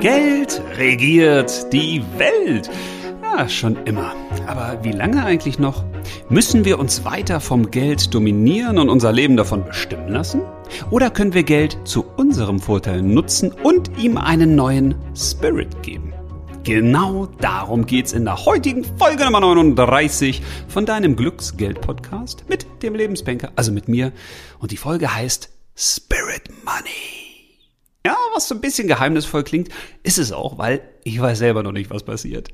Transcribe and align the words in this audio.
Geld 0.00 0.62
regiert 0.78 1.70
die 1.74 2.02
Welt. 2.16 2.70
Ja, 3.22 3.46
schon 3.50 3.76
immer. 3.84 4.14
Aber 4.46 4.78
wie 4.82 4.92
lange 4.92 5.22
eigentlich 5.22 5.58
noch? 5.58 5.84
Müssen 6.30 6.64
wir 6.64 6.78
uns 6.78 7.04
weiter 7.04 7.38
vom 7.38 7.70
Geld 7.70 8.14
dominieren 8.14 8.78
und 8.78 8.88
unser 8.88 9.12
Leben 9.12 9.36
davon 9.36 9.62
bestimmen 9.62 10.08
lassen? 10.08 10.40
Oder 10.90 11.10
können 11.10 11.34
wir 11.34 11.42
Geld 11.42 11.76
zu 11.84 12.06
unserem 12.16 12.60
Vorteil 12.60 13.02
nutzen 13.02 13.52
und 13.62 13.90
ihm 13.98 14.16
einen 14.16 14.54
neuen 14.54 14.94
Spirit 15.14 15.82
geben? 15.82 16.14
Genau 16.64 17.26
darum 17.38 17.84
geht's 17.84 18.14
in 18.14 18.24
der 18.24 18.46
heutigen 18.46 18.84
Folge 18.96 19.24
Nummer 19.24 19.40
39 19.40 20.40
von 20.68 20.86
deinem 20.86 21.14
Glücksgeld-Podcast 21.14 22.44
mit 22.48 22.66
dem 22.82 22.94
Lebensbanker, 22.94 23.52
also 23.54 23.70
mit 23.70 23.86
mir. 23.86 24.12
Und 24.60 24.70
die 24.70 24.78
Folge 24.78 25.14
heißt 25.14 25.50
Spirit 25.76 26.48
Money. 26.64 27.19
Was 28.34 28.48
so 28.48 28.54
ein 28.54 28.60
bisschen 28.60 28.88
geheimnisvoll 28.88 29.44
klingt, 29.44 29.68
ist 30.02 30.18
es 30.18 30.32
auch, 30.32 30.58
weil 30.58 30.82
ich 31.04 31.20
weiß 31.20 31.38
selber 31.38 31.62
noch 31.62 31.72
nicht, 31.72 31.90
was 31.90 32.04
passiert. 32.04 32.48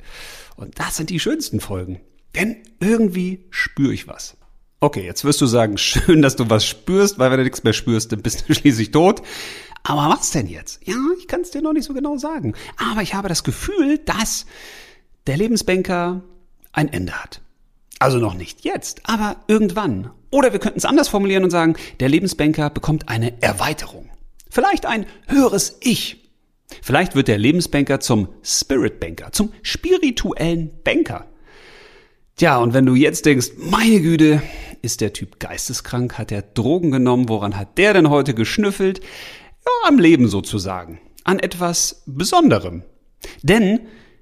Und 0.56 0.78
das 0.78 0.96
sind 0.96 1.10
die 1.10 1.20
schönsten 1.20 1.60
Folgen. 1.60 2.00
Denn 2.34 2.56
irgendwie 2.80 3.46
spüre 3.50 3.92
ich 3.92 4.08
was. 4.08 4.36
Okay, 4.80 5.04
jetzt 5.04 5.24
wirst 5.24 5.40
du 5.40 5.46
sagen, 5.46 5.78
schön, 5.78 6.22
dass 6.22 6.36
du 6.36 6.50
was 6.50 6.66
spürst, 6.66 7.18
weil 7.18 7.30
wenn 7.30 7.38
du 7.38 7.44
nichts 7.44 7.64
mehr 7.64 7.72
spürst, 7.72 8.12
dann 8.12 8.22
bist 8.22 8.48
du 8.48 8.54
schließlich 8.54 8.90
tot. 8.90 9.22
Aber 9.82 10.08
was 10.08 10.30
denn 10.30 10.48
jetzt? 10.48 10.80
Ja, 10.84 10.96
ich 11.18 11.28
kann 11.28 11.42
es 11.42 11.52
dir 11.52 11.62
noch 11.62 11.72
nicht 11.72 11.84
so 11.84 11.95
genau 11.95 12.16
sagen. 12.16 12.54
Aber 12.90 13.02
ich 13.02 13.14
habe 13.14 13.28
das 13.28 13.45
Gefühl, 13.45 13.98
dass 13.98 14.46
der 15.26 15.36
Lebensbanker 15.36 16.22
ein 16.72 16.92
Ende 16.92 17.12
hat. 17.12 17.40
Also 17.98 18.18
noch 18.18 18.34
nicht 18.34 18.64
jetzt, 18.64 19.00
aber 19.04 19.36
irgendwann. 19.46 20.10
Oder 20.30 20.52
wir 20.52 20.58
könnten 20.58 20.78
es 20.78 20.84
anders 20.84 21.08
formulieren 21.08 21.45
und 21.45 21.50
sagen, 21.50 21.76
der 22.00 22.08
Lebensbanker 22.08 22.68
bekommt 22.68 23.08
eine 23.08 23.40
Erweiterung. 23.42 24.05
Vielleicht 24.57 24.87
ein 24.87 25.04
höheres 25.26 25.76
Ich. 25.82 26.30
Vielleicht 26.80 27.15
wird 27.15 27.29
der 27.29 27.37
Lebensbanker 27.37 28.01
zum 28.01 28.29
Spirit 28.43 29.01
Banker, 29.01 29.30
zum 29.30 29.52
spirituellen 29.60 30.71
Banker. 30.82 31.26
Tja, 32.37 32.57
und 32.57 32.73
wenn 32.73 32.87
du 32.87 32.95
jetzt 32.95 33.26
denkst, 33.26 33.48
meine 33.59 34.01
Güte, 34.01 34.40
ist 34.80 35.02
der 35.02 35.13
Typ 35.13 35.40
geisteskrank, 35.40 36.16
hat 36.16 36.32
er 36.32 36.40
Drogen 36.40 36.90
genommen, 36.90 37.29
woran 37.29 37.59
hat 37.59 37.76
der 37.76 37.93
denn 37.93 38.09
heute 38.09 38.32
geschnüffelt? 38.32 39.01
Ja, 39.01 39.88
am 39.88 39.98
Leben 39.98 40.26
sozusagen, 40.26 41.01
an 41.24 41.38
etwas 41.38 42.02
Besonderem. 42.07 42.82
Denn 43.43 43.80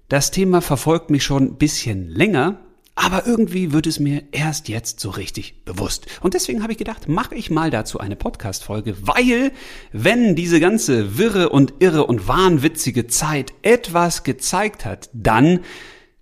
das 0.09 0.33
Thema 0.33 0.63
verfolgt 0.63 1.11
mich 1.11 1.23
schon 1.23 1.45
ein 1.45 1.59
bisschen 1.59 2.09
länger 2.09 2.59
aber 2.97 3.27
irgendwie 3.27 3.73
wird 3.73 3.87
es 3.87 3.99
mir 3.99 4.23
erst 4.31 4.69
jetzt 4.69 5.01
so 5.01 5.11
richtig 5.11 5.65
bewusst. 5.65 6.07
Und 6.21 6.35
deswegen 6.35 6.63
habe 6.63 6.73
ich 6.73 6.79
gedacht, 6.79 7.09
mache 7.09 7.35
ich 7.35 7.51
mal 7.51 7.71
dazu 7.71 7.99
eine 7.99 8.15
Podcast-Folge, 8.15 8.97
weil 9.01 9.53
wenn 9.93 10.37
diese 10.37 10.61
ganze 10.61 11.19
wirre 11.19 11.49
und 11.49 11.75
irre 11.81 12.07
und 12.07 12.29
wahnwitzige 12.29 13.07
Zeit 13.09 13.53
etwas 13.63 14.23
gezeigt 14.23 14.85
hat, 14.85 15.11
dann, 15.13 15.61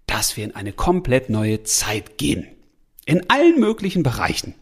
dass 0.06 0.36
wir 0.36 0.44
in 0.44 0.56
eine 0.56 0.72
komplett 0.72 1.28
neue 1.28 1.62
Zeit 1.62 2.16
gehen. 2.16 2.46
In 3.04 3.28
allen 3.28 3.60
möglichen 3.60 4.02
Bereichen. 4.02 4.54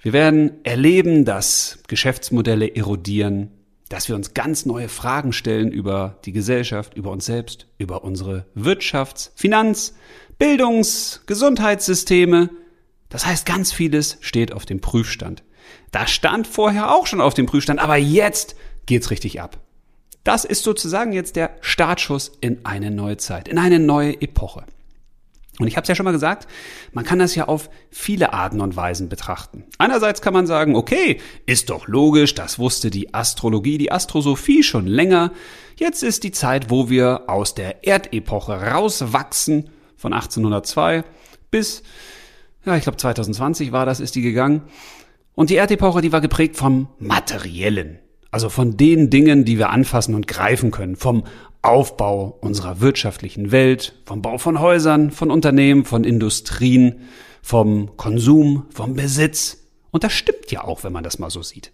Wir 0.00 0.12
werden 0.12 0.52
erleben, 0.64 1.24
dass 1.24 1.78
Geschäftsmodelle 1.86 2.74
erodieren, 2.74 3.52
dass 3.88 4.08
wir 4.08 4.16
uns 4.16 4.34
ganz 4.34 4.66
neue 4.66 4.88
Fragen 4.88 5.32
stellen 5.32 5.70
über 5.70 6.18
die 6.24 6.32
Gesellschaft, 6.32 6.94
über 6.94 7.10
uns 7.10 7.26
selbst, 7.26 7.68
über 7.78 8.04
unsere 8.04 8.46
Wirtschafts-, 8.56 9.30
Finanz-, 9.34 9.94
Bildungs-, 10.42 11.20
Gesundheitssysteme. 11.26 12.50
Das 13.08 13.24
heißt, 13.24 13.46
ganz 13.46 13.72
vieles 13.72 14.18
steht 14.22 14.52
auf 14.52 14.66
dem 14.66 14.80
Prüfstand. 14.80 15.44
Das 15.92 16.10
stand 16.10 16.48
vorher 16.48 16.92
auch 16.92 17.06
schon 17.06 17.20
auf 17.20 17.34
dem 17.34 17.46
Prüfstand, 17.46 17.78
aber 17.78 17.96
jetzt 17.96 18.56
geht's 18.86 19.12
richtig 19.12 19.40
ab. 19.40 19.60
Das 20.24 20.44
ist 20.44 20.64
sozusagen 20.64 21.12
jetzt 21.12 21.36
der 21.36 21.52
Startschuss 21.60 22.32
in 22.40 22.64
eine 22.64 22.90
neue 22.90 23.18
Zeit, 23.18 23.46
in 23.46 23.56
eine 23.56 23.78
neue 23.78 24.20
Epoche. 24.20 24.64
Und 25.60 25.68
ich 25.68 25.76
habe 25.76 25.82
es 25.82 25.88
ja 25.88 25.94
schon 25.94 26.06
mal 26.06 26.10
gesagt, 26.10 26.48
man 26.92 27.04
kann 27.04 27.20
das 27.20 27.36
ja 27.36 27.46
auf 27.46 27.70
viele 27.92 28.32
Arten 28.32 28.60
und 28.60 28.74
Weisen 28.74 29.08
betrachten. 29.08 29.62
Einerseits 29.78 30.22
kann 30.22 30.34
man 30.34 30.48
sagen, 30.48 30.74
okay, 30.74 31.20
ist 31.46 31.70
doch 31.70 31.86
logisch, 31.86 32.34
das 32.34 32.58
wusste 32.58 32.90
die 32.90 33.14
Astrologie, 33.14 33.78
die 33.78 33.92
Astrosophie 33.92 34.64
schon 34.64 34.88
länger. 34.88 35.30
Jetzt 35.76 36.02
ist 36.02 36.24
die 36.24 36.32
Zeit, 36.32 36.68
wo 36.68 36.90
wir 36.90 37.28
aus 37.28 37.54
der 37.54 37.86
Erdepoche 37.86 38.54
rauswachsen 38.54 39.70
von 40.02 40.12
1802 40.12 41.04
bis, 41.50 41.82
ja, 42.66 42.76
ich 42.76 42.82
glaube 42.82 42.98
2020 42.98 43.72
war 43.72 43.86
das, 43.86 44.00
ist 44.00 44.14
die 44.14 44.22
gegangen. 44.22 44.62
Und 45.34 45.48
die 45.48 45.56
Erdepoche, 45.56 46.02
die 46.02 46.12
war 46.12 46.20
geprägt 46.20 46.56
vom 46.56 46.88
Materiellen. 46.98 47.98
Also 48.30 48.48
von 48.48 48.76
den 48.76 49.10
Dingen, 49.10 49.44
die 49.44 49.58
wir 49.58 49.70
anfassen 49.70 50.14
und 50.14 50.26
greifen 50.26 50.70
können. 50.70 50.96
Vom 50.96 51.24
Aufbau 51.62 52.36
unserer 52.40 52.80
wirtschaftlichen 52.80 53.52
Welt, 53.52 53.94
vom 54.04 54.22
Bau 54.22 54.38
von 54.38 54.58
Häusern, 54.58 55.10
von 55.10 55.30
Unternehmen, 55.30 55.84
von 55.84 56.04
Industrien, 56.04 57.02
vom 57.40 57.96
Konsum, 57.96 58.66
vom 58.70 58.94
Besitz. 58.94 59.68
Und 59.90 60.02
das 60.02 60.12
stimmt 60.12 60.50
ja 60.50 60.64
auch, 60.64 60.82
wenn 60.82 60.92
man 60.92 61.04
das 61.04 61.18
mal 61.18 61.30
so 61.30 61.42
sieht. 61.42 61.72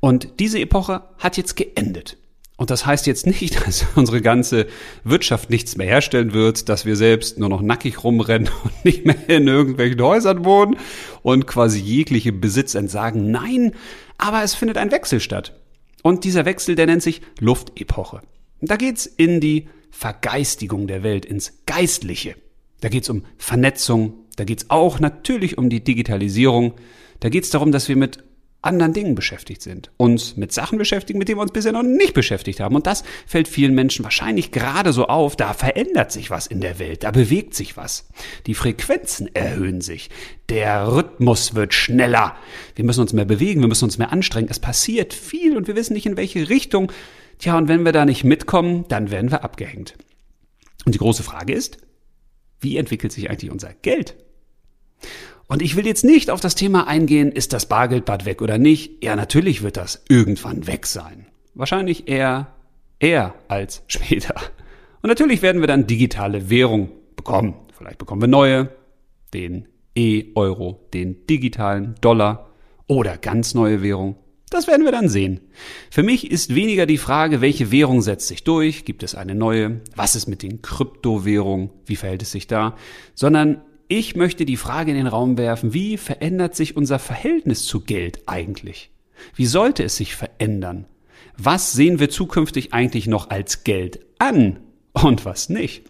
Und 0.00 0.40
diese 0.40 0.58
Epoche 0.58 1.02
hat 1.18 1.36
jetzt 1.36 1.54
geendet. 1.54 2.16
Und 2.62 2.70
das 2.70 2.86
heißt 2.86 3.08
jetzt 3.08 3.26
nicht, 3.26 3.56
dass 3.66 3.84
unsere 3.96 4.22
ganze 4.22 4.68
Wirtschaft 5.02 5.50
nichts 5.50 5.76
mehr 5.76 5.88
herstellen 5.88 6.32
wird, 6.32 6.68
dass 6.68 6.86
wir 6.86 6.94
selbst 6.94 7.36
nur 7.36 7.48
noch 7.48 7.60
nackig 7.60 8.04
rumrennen 8.04 8.48
und 8.64 8.84
nicht 8.84 9.04
mehr 9.04 9.16
in 9.28 9.48
irgendwelchen 9.48 10.00
Häusern 10.00 10.44
wohnen 10.44 10.76
und 11.22 11.48
quasi 11.48 11.80
jegliche 11.80 12.32
Besitz 12.32 12.76
entsagen. 12.76 13.32
Nein, 13.32 13.72
aber 14.16 14.44
es 14.44 14.54
findet 14.54 14.78
ein 14.78 14.92
Wechsel 14.92 15.18
statt. 15.18 15.58
Und 16.04 16.22
dieser 16.22 16.44
Wechsel, 16.44 16.76
der 16.76 16.86
nennt 16.86 17.02
sich 17.02 17.22
Luftepoche. 17.40 18.22
Da 18.60 18.76
geht's 18.76 19.06
in 19.06 19.40
die 19.40 19.68
Vergeistigung 19.90 20.86
der 20.86 21.02
Welt, 21.02 21.24
ins 21.24 21.64
Geistliche. 21.66 22.36
Da 22.80 22.90
geht's 22.90 23.10
um 23.10 23.24
Vernetzung, 23.38 24.14
da 24.36 24.44
geht's 24.44 24.70
auch 24.70 25.00
natürlich 25.00 25.58
um 25.58 25.68
die 25.68 25.82
Digitalisierung. 25.82 26.74
Da 27.18 27.28
geht's 27.28 27.50
darum, 27.50 27.72
dass 27.72 27.88
wir 27.88 27.96
mit 27.96 28.22
anderen 28.62 28.92
Dingen 28.92 29.14
beschäftigt 29.14 29.60
sind, 29.60 29.90
uns 29.96 30.36
mit 30.36 30.52
Sachen 30.52 30.78
beschäftigen, 30.78 31.18
mit 31.18 31.28
denen 31.28 31.38
wir 31.38 31.42
uns 31.42 31.52
bisher 31.52 31.72
noch 31.72 31.82
nicht 31.82 32.14
beschäftigt 32.14 32.60
haben. 32.60 32.76
Und 32.76 32.86
das 32.86 33.02
fällt 33.26 33.48
vielen 33.48 33.74
Menschen 33.74 34.04
wahrscheinlich 34.04 34.52
gerade 34.52 34.92
so 34.92 35.06
auf. 35.06 35.36
Da 35.36 35.52
verändert 35.52 36.12
sich 36.12 36.30
was 36.30 36.46
in 36.46 36.60
der 36.60 36.78
Welt, 36.78 37.02
da 37.02 37.10
bewegt 37.10 37.54
sich 37.54 37.76
was. 37.76 38.08
Die 38.46 38.54
Frequenzen 38.54 39.34
erhöhen 39.34 39.80
sich, 39.80 40.10
der 40.48 40.92
Rhythmus 40.92 41.54
wird 41.54 41.74
schneller. 41.74 42.36
Wir 42.76 42.84
müssen 42.84 43.00
uns 43.00 43.12
mehr 43.12 43.24
bewegen, 43.24 43.60
wir 43.60 43.68
müssen 43.68 43.84
uns 43.84 43.98
mehr 43.98 44.12
anstrengen. 44.12 44.48
Es 44.48 44.60
passiert 44.60 45.12
viel 45.12 45.56
und 45.56 45.66
wir 45.66 45.76
wissen 45.76 45.94
nicht 45.94 46.06
in 46.06 46.16
welche 46.16 46.48
Richtung. 46.48 46.92
Tja, 47.38 47.58
und 47.58 47.66
wenn 47.66 47.84
wir 47.84 47.92
da 47.92 48.04
nicht 48.04 48.22
mitkommen, 48.22 48.84
dann 48.88 49.10
werden 49.10 49.32
wir 49.32 49.42
abgehängt. 49.42 49.94
Und 50.84 50.94
die 50.94 50.98
große 50.98 51.24
Frage 51.24 51.52
ist, 51.52 51.78
wie 52.60 52.76
entwickelt 52.76 53.12
sich 53.12 53.28
eigentlich 53.28 53.50
unser 53.50 53.74
Geld? 53.74 54.14
Und 55.52 55.60
ich 55.60 55.76
will 55.76 55.86
jetzt 55.86 56.02
nicht 56.02 56.30
auf 56.30 56.40
das 56.40 56.54
Thema 56.54 56.86
eingehen, 56.88 57.30
ist 57.30 57.52
das 57.52 57.66
Bargeld 57.66 58.06
bald 58.06 58.24
weg 58.24 58.40
oder 58.40 58.56
nicht. 58.56 59.04
Ja, 59.04 59.16
natürlich 59.16 59.62
wird 59.62 59.76
das 59.76 60.02
irgendwann 60.08 60.66
weg 60.66 60.86
sein. 60.86 61.26
Wahrscheinlich 61.52 62.08
eher, 62.08 62.54
eher 63.00 63.34
als 63.48 63.82
später. 63.86 64.34
Und 65.02 65.08
natürlich 65.08 65.42
werden 65.42 65.60
wir 65.60 65.68
dann 65.68 65.86
digitale 65.86 66.48
Währung 66.48 66.88
bekommen. 67.16 67.52
Vielleicht 67.76 67.98
bekommen 67.98 68.22
wir 68.22 68.28
neue, 68.28 68.70
den 69.34 69.68
E-Euro, 69.94 70.88
den 70.94 71.26
digitalen 71.26 71.96
Dollar 72.00 72.48
oder 72.86 73.18
ganz 73.18 73.52
neue 73.52 73.82
Währung. 73.82 74.16
Das 74.48 74.66
werden 74.66 74.86
wir 74.86 74.92
dann 74.92 75.10
sehen. 75.10 75.40
Für 75.90 76.02
mich 76.02 76.30
ist 76.30 76.54
weniger 76.54 76.86
die 76.86 76.96
Frage, 76.96 77.42
welche 77.42 77.70
Währung 77.70 78.00
setzt 78.00 78.28
sich 78.28 78.42
durch, 78.42 78.86
gibt 78.86 79.02
es 79.02 79.14
eine 79.14 79.34
neue, 79.34 79.82
was 79.96 80.16
ist 80.16 80.28
mit 80.28 80.42
den 80.42 80.62
Kryptowährungen, 80.62 81.68
wie 81.84 81.96
verhält 81.96 82.22
es 82.22 82.32
sich 82.32 82.46
da, 82.46 82.74
sondern 83.14 83.60
ich 83.88 84.16
möchte 84.16 84.44
die 84.44 84.56
Frage 84.56 84.90
in 84.90 84.96
den 84.96 85.06
Raum 85.06 85.36
werfen, 85.38 85.74
wie 85.74 85.96
verändert 85.96 86.54
sich 86.54 86.76
unser 86.76 86.98
Verhältnis 86.98 87.64
zu 87.64 87.80
Geld 87.80 88.22
eigentlich? 88.26 88.90
Wie 89.34 89.46
sollte 89.46 89.84
es 89.84 89.96
sich 89.96 90.14
verändern? 90.16 90.86
Was 91.36 91.72
sehen 91.72 91.98
wir 91.98 92.10
zukünftig 92.10 92.72
eigentlich 92.72 93.06
noch 93.06 93.30
als 93.30 93.64
Geld 93.64 94.00
an 94.18 94.60
und 94.92 95.24
was 95.24 95.48
nicht? 95.48 95.84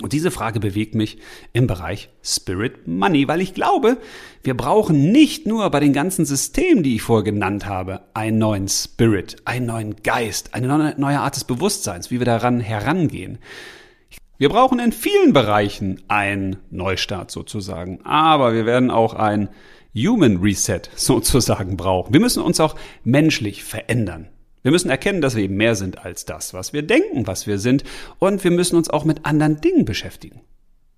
Und 0.00 0.14
diese 0.14 0.30
Frage 0.30 0.58
bewegt 0.58 0.94
mich 0.94 1.18
im 1.52 1.66
Bereich 1.66 2.08
Spirit 2.22 2.86
Money, 2.86 3.28
weil 3.28 3.42
ich 3.42 3.52
glaube, 3.52 3.98
wir 4.42 4.56
brauchen 4.56 5.12
nicht 5.12 5.46
nur 5.46 5.68
bei 5.70 5.80
den 5.80 5.92
ganzen 5.92 6.24
Systemen, 6.24 6.82
die 6.82 6.96
ich 6.96 7.02
vorher 7.02 7.24
genannt 7.24 7.66
habe, 7.66 8.00
einen 8.14 8.38
neuen 8.38 8.68
Spirit, 8.68 9.36
einen 9.44 9.66
neuen 9.66 9.96
Geist, 10.02 10.54
eine 10.54 10.94
neue 10.96 11.20
Art 11.20 11.36
des 11.36 11.44
Bewusstseins, 11.44 12.10
wie 12.10 12.20
wir 12.20 12.24
daran 12.24 12.60
herangehen. 12.60 13.38
Wir 14.42 14.48
brauchen 14.48 14.80
in 14.80 14.90
vielen 14.90 15.32
Bereichen 15.32 16.02
einen 16.08 16.56
Neustart 16.68 17.30
sozusagen, 17.30 18.00
aber 18.02 18.54
wir 18.54 18.66
werden 18.66 18.90
auch 18.90 19.14
ein 19.14 19.48
Human 19.94 20.38
Reset 20.38 20.80
sozusagen 20.96 21.76
brauchen. 21.76 22.12
Wir 22.12 22.18
müssen 22.18 22.42
uns 22.42 22.58
auch 22.58 22.74
menschlich 23.04 23.62
verändern. 23.62 24.30
Wir 24.62 24.72
müssen 24.72 24.90
erkennen, 24.90 25.20
dass 25.20 25.36
wir 25.36 25.44
eben 25.44 25.54
mehr 25.54 25.76
sind 25.76 26.04
als 26.04 26.24
das, 26.24 26.54
was 26.54 26.72
wir 26.72 26.82
denken, 26.82 27.28
was 27.28 27.46
wir 27.46 27.60
sind, 27.60 27.84
und 28.18 28.42
wir 28.42 28.50
müssen 28.50 28.74
uns 28.74 28.90
auch 28.90 29.04
mit 29.04 29.24
anderen 29.26 29.60
Dingen 29.60 29.84
beschäftigen. 29.84 30.40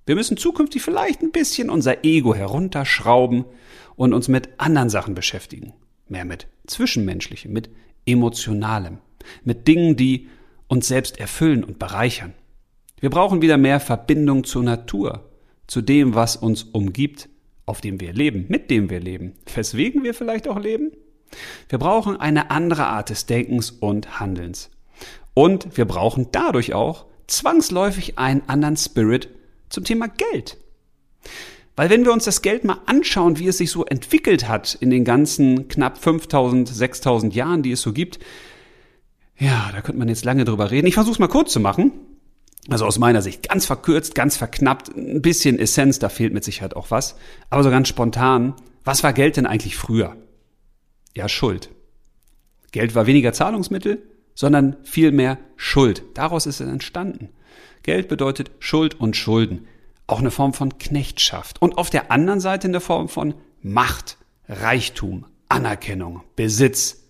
Wir 0.07 0.15
müssen 0.15 0.39
zukünftig 0.39 0.81
vielleicht 0.81 1.21
ein 1.21 1.31
bisschen 1.31 1.69
unser 1.69 2.03
Ego 2.03 2.35
herunterschrauben 2.35 3.45
und 3.95 4.15
uns 4.15 4.29
mit 4.29 4.49
anderen 4.57 4.89
Sachen 4.89 5.15
beschäftigen. 5.15 5.75
Mehr 6.09 6.25
mit 6.25 6.47
Zwischenmenschlichem, 6.67 7.53
mit 7.53 7.69
Emotionalem, 8.07 9.01
mit 9.43 9.69
Dingen, 9.69 9.97
die 9.97 10.29
uns 10.67 10.89
selbst 10.89 11.21
erfüllen 11.21 11.63
und 11.63 11.79
bereichern. 11.79 12.33
Wir 13.05 13.11
brauchen 13.11 13.43
wieder 13.43 13.59
mehr 13.59 13.81
Verbindung 13.81 14.45
zur 14.45 14.63
Natur, 14.63 15.29
zu 15.67 15.83
dem, 15.83 16.15
was 16.15 16.37
uns 16.37 16.63
umgibt, 16.63 17.29
auf 17.67 17.83
dem 17.83 18.01
wir 18.01 18.15
leben, 18.15 18.47
mit 18.49 18.71
dem 18.71 18.89
wir 18.89 18.99
leben, 18.99 19.35
weswegen 19.55 20.03
wir 20.05 20.15
vielleicht 20.15 20.49
auch 20.49 20.59
leben. 20.59 20.91
Wir 21.69 21.79
brauchen 21.79 22.19
eine 22.19 22.51
andere 22.51 22.87
Art 22.87 23.11
des 23.11 23.27
Denkens 23.27 23.71
und 23.73 24.21
Handelns. 24.21 24.71
Und 25.35 25.77
wir 25.77 25.85
brauchen 25.85 26.29
dadurch 26.33 26.73
auch 26.73 27.05
zwangsläufig 27.27 28.19
einen 28.19 28.41
anderen 28.47 28.79
Spirit 28.79 29.29
zum 29.69 29.85
Thema 29.85 30.09
Geld. 30.09 30.57
Weil 31.77 31.91
wenn 31.91 32.07
wir 32.07 32.13
uns 32.15 32.25
das 32.25 32.41
Geld 32.41 32.65
mal 32.65 32.79
anschauen, 32.87 33.39
wie 33.39 33.49
es 33.49 33.59
sich 33.59 33.71
so 33.71 33.85
entwickelt 33.85 34.49
hat 34.49 34.79
in 34.81 34.89
den 34.89 35.05
ganzen 35.05 35.69
knapp 35.69 35.99
5000, 35.99 36.67
6000 36.69 37.35
Jahren, 37.35 37.63
die 37.63 37.73
es 37.73 37.83
so 37.83 37.93
gibt, 37.93 38.19
ja, 39.39 39.69
da 39.75 39.83
könnte 39.83 39.99
man 39.99 40.09
jetzt 40.09 40.25
lange 40.25 40.47
drüber 40.47 40.71
reden. 40.71 40.87
Ich 40.87 40.95
versuche 40.95 41.13
es 41.13 41.19
mal 41.19 41.29
kurz 41.29 41.53
zu 41.53 41.61
machen. 41.61 41.93
Also 42.71 42.87
aus 42.87 42.99
meiner 42.99 43.21
Sicht 43.21 43.47
ganz 43.49 43.67
verkürzt, 43.67 44.15
ganz 44.15 44.37
verknappt, 44.37 44.97
ein 44.97 45.21
bisschen 45.21 45.59
Essenz, 45.59 45.99
da 45.99 46.09
fehlt 46.09 46.33
mit 46.33 46.45
Sicherheit 46.45 46.75
auch 46.75 46.91
was. 46.91 47.17
Aber 47.51 47.63
so 47.63 47.71
ganz 47.71 47.89
spontan, 47.89 48.55
was 48.85 49.03
war 49.03 49.13
Geld 49.13 49.37
denn 49.37 49.47
eigentlich 49.47 49.77
früher? 49.77 50.17
Ja, 51.15 51.29
Schuld. 51.29 51.71
Geld 52.73 52.95
war 52.95 53.07
weniger 53.07 53.33
Zahlungsmittel, 53.33 54.03
sondern 54.35 54.77
vielmehr 54.83 55.39
Schuld. 55.57 56.03
Daraus 56.15 56.47
ist 56.47 56.61
es 56.61 56.69
entstanden. 56.69 57.29
Geld 57.83 58.09
bedeutet 58.09 58.51
Schuld 58.59 58.99
und 58.99 59.17
Schulden. 59.17 59.67
Auch 60.07 60.21
eine 60.21 60.31
Form 60.31 60.55
von 60.55 60.79
Knechtschaft. 60.79 61.61
Und 61.63 61.79
auf 61.79 61.91
der 61.91 62.11
anderen 62.11 62.41
Seite 62.41 62.69
eine 62.69 62.81
Form 62.81 63.09
von 63.09 63.35
Macht, 63.63 64.19
Reichtum, 64.49 65.27
Anerkennung, 65.49 66.23
Besitz. 66.35 67.03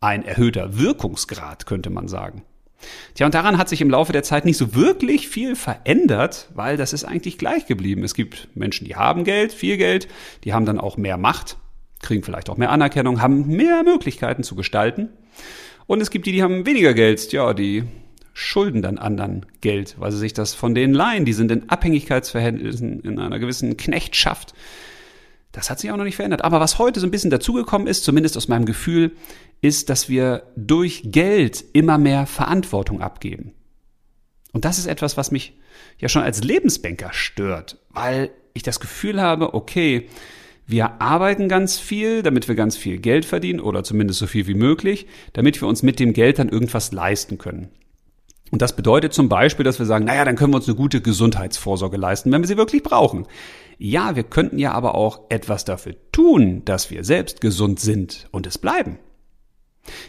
Ein 0.00 0.24
erhöhter 0.24 0.78
Wirkungsgrad, 0.78 1.66
könnte 1.66 1.90
man 1.90 2.08
sagen. 2.08 2.44
Tja, 3.14 3.26
und 3.26 3.34
daran 3.34 3.58
hat 3.58 3.68
sich 3.68 3.80
im 3.80 3.90
Laufe 3.90 4.12
der 4.12 4.22
Zeit 4.22 4.44
nicht 4.44 4.56
so 4.56 4.74
wirklich 4.74 5.28
viel 5.28 5.56
verändert, 5.56 6.48
weil 6.54 6.76
das 6.76 6.92
ist 6.92 7.04
eigentlich 7.04 7.38
gleich 7.38 7.66
geblieben. 7.66 8.04
Es 8.04 8.14
gibt 8.14 8.48
Menschen, 8.54 8.86
die 8.86 8.96
haben 8.96 9.24
Geld, 9.24 9.52
viel 9.52 9.76
Geld, 9.76 10.08
die 10.44 10.52
haben 10.52 10.64
dann 10.64 10.80
auch 10.80 10.96
mehr 10.96 11.16
Macht, 11.16 11.58
kriegen 12.00 12.22
vielleicht 12.22 12.50
auch 12.50 12.56
mehr 12.56 12.70
Anerkennung, 12.70 13.20
haben 13.20 13.46
mehr 13.46 13.82
Möglichkeiten 13.82 14.42
zu 14.42 14.54
gestalten. 14.54 15.10
Und 15.86 16.00
es 16.00 16.10
gibt 16.10 16.26
die, 16.26 16.32
die 16.32 16.42
haben 16.42 16.66
weniger 16.66 16.94
Geld, 16.94 17.32
ja, 17.32 17.52
die 17.52 17.84
schulden 18.32 18.80
dann 18.80 18.96
anderen 18.98 19.46
Geld, 19.60 19.96
weil 19.98 20.12
sie 20.12 20.18
sich 20.18 20.32
das 20.32 20.54
von 20.54 20.74
denen 20.74 20.94
leihen. 20.94 21.24
Die 21.24 21.32
sind 21.32 21.50
in 21.50 21.68
Abhängigkeitsverhältnissen, 21.68 23.00
in 23.00 23.18
einer 23.18 23.38
gewissen 23.38 23.76
Knechtschaft. 23.76 24.54
Das 25.52 25.68
hat 25.68 25.80
sich 25.80 25.90
auch 25.90 25.96
noch 25.96 26.04
nicht 26.04 26.16
verändert. 26.16 26.44
Aber 26.44 26.60
was 26.60 26.78
heute 26.78 27.00
so 27.00 27.06
ein 27.06 27.10
bisschen 27.10 27.30
dazugekommen 27.30 27.88
ist, 27.88 28.04
zumindest 28.04 28.36
aus 28.36 28.48
meinem 28.48 28.66
Gefühl, 28.66 29.12
ist, 29.60 29.90
dass 29.90 30.08
wir 30.08 30.44
durch 30.56 31.02
Geld 31.04 31.64
immer 31.72 31.98
mehr 31.98 32.26
Verantwortung 32.26 33.00
abgeben. 33.00 33.52
Und 34.52 34.64
das 34.64 34.78
ist 34.78 34.86
etwas, 34.86 35.16
was 35.16 35.30
mich 35.30 35.58
ja 35.98 36.08
schon 36.08 36.22
als 36.22 36.42
Lebensbanker 36.42 37.12
stört, 37.12 37.78
weil 37.90 38.30
ich 38.54 38.62
das 38.62 38.80
Gefühl 38.80 39.20
habe, 39.20 39.54
okay, 39.54 40.08
wir 40.66 41.00
arbeiten 41.00 41.48
ganz 41.48 41.78
viel, 41.78 42.22
damit 42.22 42.48
wir 42.48 42.54
ganz 42.54 42.76
viel 42.76 42.98
Geld 42.98 43.24
verdienen 43.24 43.60
oder 43.60 43.82
zumindest 43.82 44.20
so 44.20 44.26
viel 44.26 44.46
wie 44.46 44.54
möglich, 44.54 45.06
damit 45.32 45.60
wir 45.60 45.68
uns 45.68 45.82
mit 45.82 45.98
dem 45.98 46.12
Geld 46.12 46.38
dann 46.38 46.48
irgendwas 46.48 46.92
leisten 46.92 47.38
können. 47.38 47.70
Und 48.50 48.62
das 48.62 48.74
bedeutet 48.74 49.12
zum 49.12 49.28
Beispiel, 49.28 49.64
dass 49.64 49.78
wir 49.78 49.86
sagen, 49.86 50.04
naja, 50.04 50.24
dann 50.24 50.36
können 50.36 50.52
wir 50.52 50.56
uns 50.56 50.68
eine 50.68 50.76
gute 50.76 51.00
Gesundheitsvorsorge 51.00 51.96
leisten, 51.96 52.32
wenn 52.32 52.42
wir 52.42 52.48
sie 52.48 52.56
wirklich 52.56 52.82
brauchen. 52.82 53.26
Ja, 53.78 54.16
wir 54.16 54.24
könnten 54.24 54.58
ja 54.58 54.72
aber 54.72 54.94
auch 54.94 55.22
etwas 55.28 55.64
dafür 55.64 55.94
tun, 56.12 56.64
dass 56.64 56.90
wir 56.90 57.04
selbst 57.04 57.40
gesund 57.40 57.78
sind 57.80 58.28
und 58.32 58.46
es 58.46 58.58
bleiben. 58.58 58.98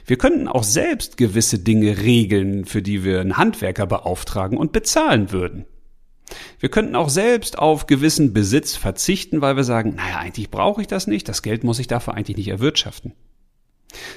Wir 0.06 0.18
könnten 0.18 0.48
auch 0.48 0.64
selbst 0.64 1.18
gewisse 1.18 1.60
Dinge 1.60 1.98
regeln, 2.00 2.66
für 2.66 2.82
die 2.82 3.04
wir 3.04 3.22
einen 3.22 3.38
Handwerker 3.38 3.88
beauftragen 3.88 4.58
und 4.58 4.72
bezahlen 4.72 5.32
würden. 5.32 5.66
Wir 6.60 6.70
könnten 6.70 6.96
auch 6.96 7.10
selbst 7.10 7.60
auf 7.60 7.88
gewissen 7.88 8.34
Besitz 8.34 8.76
verzichten, 8.76 9.42
weil 9.42 9.56
wir 9.56 9.64
sagen, 9.64 9.96
naja, 9.96 10.18
eigentlich 10.20 10.50
brauche 10.50 10.82
ich 10.82 10.88
das 10.88 11.08
nicht, 11.08 11.28
das 11.28 11.42
Geld 11.42 11.64
muss 11.64 11.80
ich 11.80 11.88
dafür 11.88 12.14
eigentlich 12.14 12.38
nicht 12.38 12.48
erwirtschaften. 12.48 13.14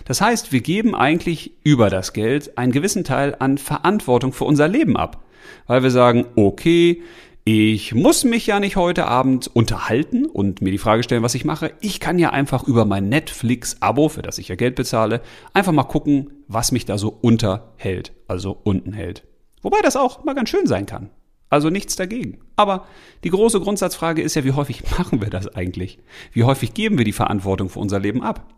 Das 0.04 0.20
heißt, 0.20 0.52
wir 0.52 0.60
geben 0.60 0.94
eigentlich 0.94 1.52
über 1.64 1.90
das 1.90 2.12
Geld 2.12 2.56
einen 2.58 2.72
gewissen 2.72 3.02
Teil 3.04 3.34
an 3.38 3.58
Verantwortung 3.58 4.32
für 4.32 4.44
unser 4.44 4.68
Leben 4.68 4.96
ab, 4.96 5.24
weil 5.66 5.82
wir 5.82 5.90
sagen, 5.90 6.26
okay, 6.36 7.02
ich 7.46 7.94
muss 7.94 8.24
mich 8.24 8.46
ja 8.46 8.58
nicht 8.58 8.76
heute 8.76 9.06
Abend 9.06 9.48
unterhalten 9.54 10.24
und 10.24 10.62
mir 10.62 10.70
die 10.70 10.78
Frage 10.78 11.02
stellen, 11.02 11.22
was 11.22 11.34
ich 11.34 11.44
mache. 11.44 11.74
Ich 11.80 12.00
kann 12.00 12.18
ja 12.18 12.30
einfach 12.30 12.64
über 12.64 12.86
mein 12.86 13.10
Netflix-Abo, 13.10 14.08
für 14.08 14.22
das 14.22 14.38
ich 14.38 14.48
ja 14.48 14.54
Geld 14.54 14.76
bezahle, 14.76 15.20
einfach 15.52 15.72
mal 15.72 15.82
gucken, 15.84 16.30
was 16.48 16.72
mich 16.72 16.86
da 16.86 16.96
so 16.96 17.10
unterhält, 17.10 18.12
also 18.28 18.58
unten 18.64 18.94
hält. 18.94 19.24
Wobei 19.60 19.82
das 19.82 19.94
auch 19.94 20.24
mal 20.24 20.34
ganz 20.34 20.48
schön 20.48 20.66
sein 20.66 20.86
kann. 20.86 21.10
Also 21.50 21.68
nichts 21.68 21.96
dagegen. 21.96 22.40
Aber 22.56 22.86
die 23.24 23.30
große 23.30 23.60
Grundsatzfrage 23.60 24.22
ist 24.22 24.36
ja, 24.36 24.44
wie 24.44 24.52
häufig 24.52 24.82
machen 24.98 25.20
wir 25.20 25.28
das 25.28 25.54
eigentlich? 25.54 25.98
Wie 26.32 26.44
häufig 26.44 26.72
geben 26.72 26.96
wir 26.96 27.04
die 27.04 27.12
Verantwortung 27.12 27.68
für 27.68 27.78
unser 27.78 28.00
Leben 28.00 28.22
ab? 28.22 28.54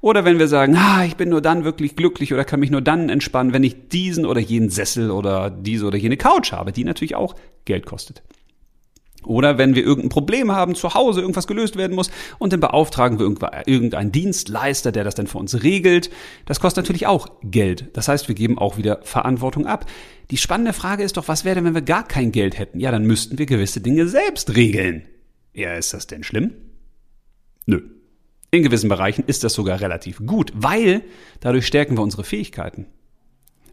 Oder 0.00 0.24
wenn 0.24 0.38
wir 0.38 0.48
sagen, 0.48 0.76
ah, 0.76 1.04
ich 1.04 1.16
bin 1.16 1.28
nur 1.28 1.40
dann 1.40 1.64
wirklich 1.64 1.96
glücklich 1.96 2.32
oder 2.32 2.44
kann 2.44 2.60
mich 2.60 2.70
nur 2.70 2.82
dann 2.82 3.08
entspannen, 3.08 3.52
wenn 3.52 3.64
ich 3.64 3.88
diesen 3.88 4.26
oder 4.26 4.40
jenen 4.40 4.70
Sessel 4.70 5.10
oder 5.10 5.50
diese 5.50 5.86
oder 5.86 5.98
jene 5.98 6.16
Couch 6.16 6.52
habe, 6.52 6.72
die 6.72 6.84
natürlich 6.84 7.14
auch 7.14 7.34
Geld 7.64 7.86
kostet. 7.86 8.22
Oder 9.24 9.58
wenn 9.58 9.74
wir 9.74 9.84
irgendein 9.84 10.08
Problem 10.08 10.50
haben 10.50 10.74
zu 10.74 10.94
Hause, 10.94 11.20
irgendwas 11.20 11.46
gelöst 11.46 11.76
werden 11.76 11.94
muss 11.94 12.10
und 12.38 12.52
dann 12.52 12.60
beauftragen 12.60 13.18
wir 13.18 13.26
irgendeinen 13.66 14.12
Dienstleister, 14.12 14.92
der 14.92 15.04
das 15.04 15.14
dann 15.14 15.26
für 15.26 15.38
uns 15.38 15.62
regelt. 15.62 16.10
Das 16.46 16.60
kostet 16.60 16.84
natürlich 16.84 17.06
auch 17.06 17.28
Geld. 17.42 17.90
Das 17.92 18.08
heißt, 18.08 18.28
wir 18.28 18.34
geben 18.34 18.58
auch 18.58 18.78
wieder 18.78 19.00
Verantwortung 19.02 19.66
ab. 19.66 19.84
Die 20.30 20.38
spannende 20.38 20.72
Frage 20.72 21.02
ist 21.02 21.16
doch, 21.16 21.28
was 21.28 21.44
wäre 21.44 21.56
denn, 21.56 21.64
wenn 21.64 21.74
wir 21.74 21.82
gar 21.82 22.06
kein 22.06 22.32
Geld 22.32 22.58
hätten? 22.58 22.80
Ja, 22.80 22.90
dann 22.90 23.04
müssten 23.04 23.38
wir 23.38 23.46
gewisse 23.46 23.80
Dinge 23.80 24.08
selbst 24.08 24.56
regeln. 24.56 25.04
Ja, 25.52 25.74
ist 25.74 25.92
das 25.92 26.06
denn 26.06 26.22
schlimm? 26.22 26.54
Nö. 27.66 27.82
In 28.50 28.62
gewissen 28.62 28.88
Bereichen 28.88 29.24
ist 29.26 29.44
das 29.44 29.54
sogar 29.54 29.80
relativ 29.80 30.24
gut, 30.26 30.52
weil 30.54 31.02
dadurch 31.40 31.66
stärken 31.66 31.96
wir 31.96 32.02
unsere 32.02 32.24
Fähigkeiten. 32.24 32.86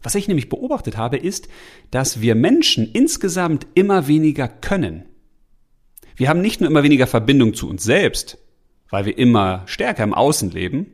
Was 0.02 0.14
ich 0.14 0.28
nämlich 0.28 0.48
beobachtet 0.48 0.96
habe, 0.96 1.16
ist, 1.16 1.48
dass 1.90 2.20
wir 2.20 2.34
Menschen 2.34 2.90
insgesamt 2.92 3.66
immer 3.74 4.06
weniger 4.06 4.46
können. 4.46 5.04
Wir 6.14 6.28
haben 6.28 6.40
nicht 6.40 6.60
nur 6.60 6.70
immer 6.70 6.82
weniger 6.82 7.06
Verbindung 7.06 7.54
zu 7.54 7.68
uns 7.68 7.82
selbst, 7.82 8.38
weil 8.90 9.04
wir 9.04 9.18
immer 9.18 9.62
stärker 9.66 10.04
im 10.04 10.14
Außen 10.14 10.50
leben. 10.50 10.86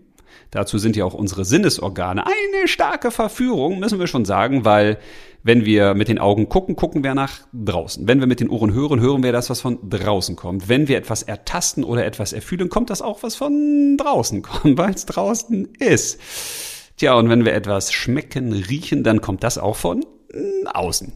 Dazu 0.55 0.79
sind 0.79 0.95
ja 0.95 1.05
auch 1.05 1.15
unsere 1.15 1.45
Sinnesorgane 1.45 2.25
eine 2.25 2.69
starke 2.69 3.11
Verführung, 3.11 3.81
müssen 3.81 3.99
wir 3.99 4.07
schon 4.07 4.25
sagen, 4.25 4.65
weil 4.65 4.99
wenn 5.43 5.65
wir 5.65 5.95
mit 5.95 6.07
den 6.07 6.21
Augen 6.21 6.49
gucken, 6.49 6.77
gucken 6.77 7.03
wir 7.03 7.17
nach 7.17 7.41
draußen. 7.53 8.07
Wenn 8.07 8.21
wir 8.21 8.29
mit 8.29 8.39
den 8.39 8.49
Ohren 8.49 8.73
hören, 8.73 9.01
hören 9.01 9.25
wir 9.25 9.33
das, 9.33 9.51
was 9.51 9.61
von 9.61 9.81
draußen 9.91 10.37
kommt. 10.37 10.69
Wenn 10.69 10.87
wir 10.87 10.97
etwas 10.97 11.25
ertasten 11.25 11.83
oder 11.83 12.07
etwas 12.07 12.33
erfühlen, 12.33 12.69
kommt 12.69 12.91
das 12.91 13.03
auch, 13.03 13.25
was 13.25 13.35
von 13.35 13.97
draußen 13.99 14.43
kommt, 14.43 14.79
weil 14.79 14.95
es 14.95 15.07
draußen 15.07 15.71
ist. 15.81 16.21
Tja, 16.99 17.15
und 17.15 17.29
wenn 17.29 17.45
wir 17.45 17.53
etwas 17.53 17.93
schmecken, 17.93 18.53
riechen, 18.53 19.03
dann 19.03 19.21
kommt 19.21 19.43
das 19.43 19.59
auch 19.59 19.75
von 19.75 20.07
außen. 20.67 21.13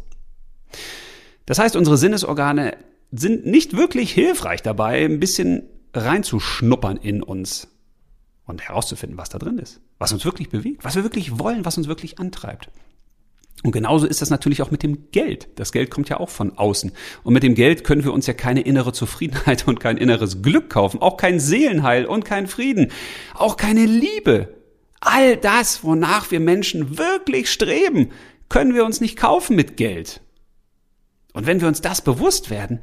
Das 1.47 1.61
heißt, 1.61 1.76
unsere 1.76 1.97
Sinnesorgane 1.97 2.76
sind 3.12 3.47
nicht 3.47 3.76
wirklich 3.76 4.11
hilfreich 4.11 4.62
dabei, 4.62 5.04
ein 5.04 5.21
bisschen 5.21 5.62
reinzuschnuppern 5.95 6.97
in 6.97 7.23
uns 7.23 7.68
und 8.48 8.62
herauszufinden, 8.62 9.18
was 9.18 9.28
da 9.28 9.38
drin 9.38 9.58
ist, 9.58 9.80
was 9.98 10.12
uns 10.12 10.24
wirklich 10.24 10.48
bewegt, 10.48 10.84
was 10.84 10.96
wir 10.96 11.04
wirklich 11.04 11.38
wollen, 11.38 11.64
was 11.64 11.78
uns 11.78 11.86
wirklich 11.86 12.18
antreibt. 12.18 12.70
Und 13.64 13.72
genauso 13.72 14.06
ist 14.06 14.22
das 14.22 14.30
natürlich 14.30 14.62
auch 14.62 14.70
mit 14.70 14.84
dem 14.84 15.10
Geld. 15.10 15.48
Das 15.56 15.72
Geld 15.72 15.90
kommt 15.90 16.08
ja 16.08 16.20
auch 16.20 16.28
von 16.28 16.56
außen. 16.56 16.92
Und 17.24 17.32
mit 17.32 17.42
dem 17.42 17.56
Geld 17.56 17.82
können 17.82 18.04
wir 18.04 18.12
uns 18.12 18.26
ja 18.26 18.32
keine 18.32 18.60
innere 18.60 18.92
Zufriedenheit 18.92 19.66
und 19.66 19.80
kein 19.80 19.96
inneres 19.96 20.42
Glück 20.42 20.70
kaufen, 20.70 21.02
auch 21.02 21.16
kein 21.16 21.40
Seelenheil 21.40 22.06
und 22.06 22.24
kein 22.24 22.46
Frieden, 22.46 22.92
auch 23.34 23.56
keine 23.56 23.84
Liebe. 23.84 24.54
All 25.00 25.36
das, 25.36 25.84
wonach 25.84 26.30
wir 26.30 26.40
Menschen 26.40 26.98
wirklich 26.98 27.50
streben, 27.50 28.10
können 28.48 28.74
wir 28.74 28.84
uns 28.84 29.00
nicht 29.00 29.16
kaufen 29.16 29.56
mit 29.56 29.76
Geld. 29.76 30.20
Und 31.32 31.46
wenn 31.46 31.60
wir 31.60 31.68
uns 31.68 31.80
das 31.80 32.00
bewusst 32.00 32.50
werden, 32.50 32.80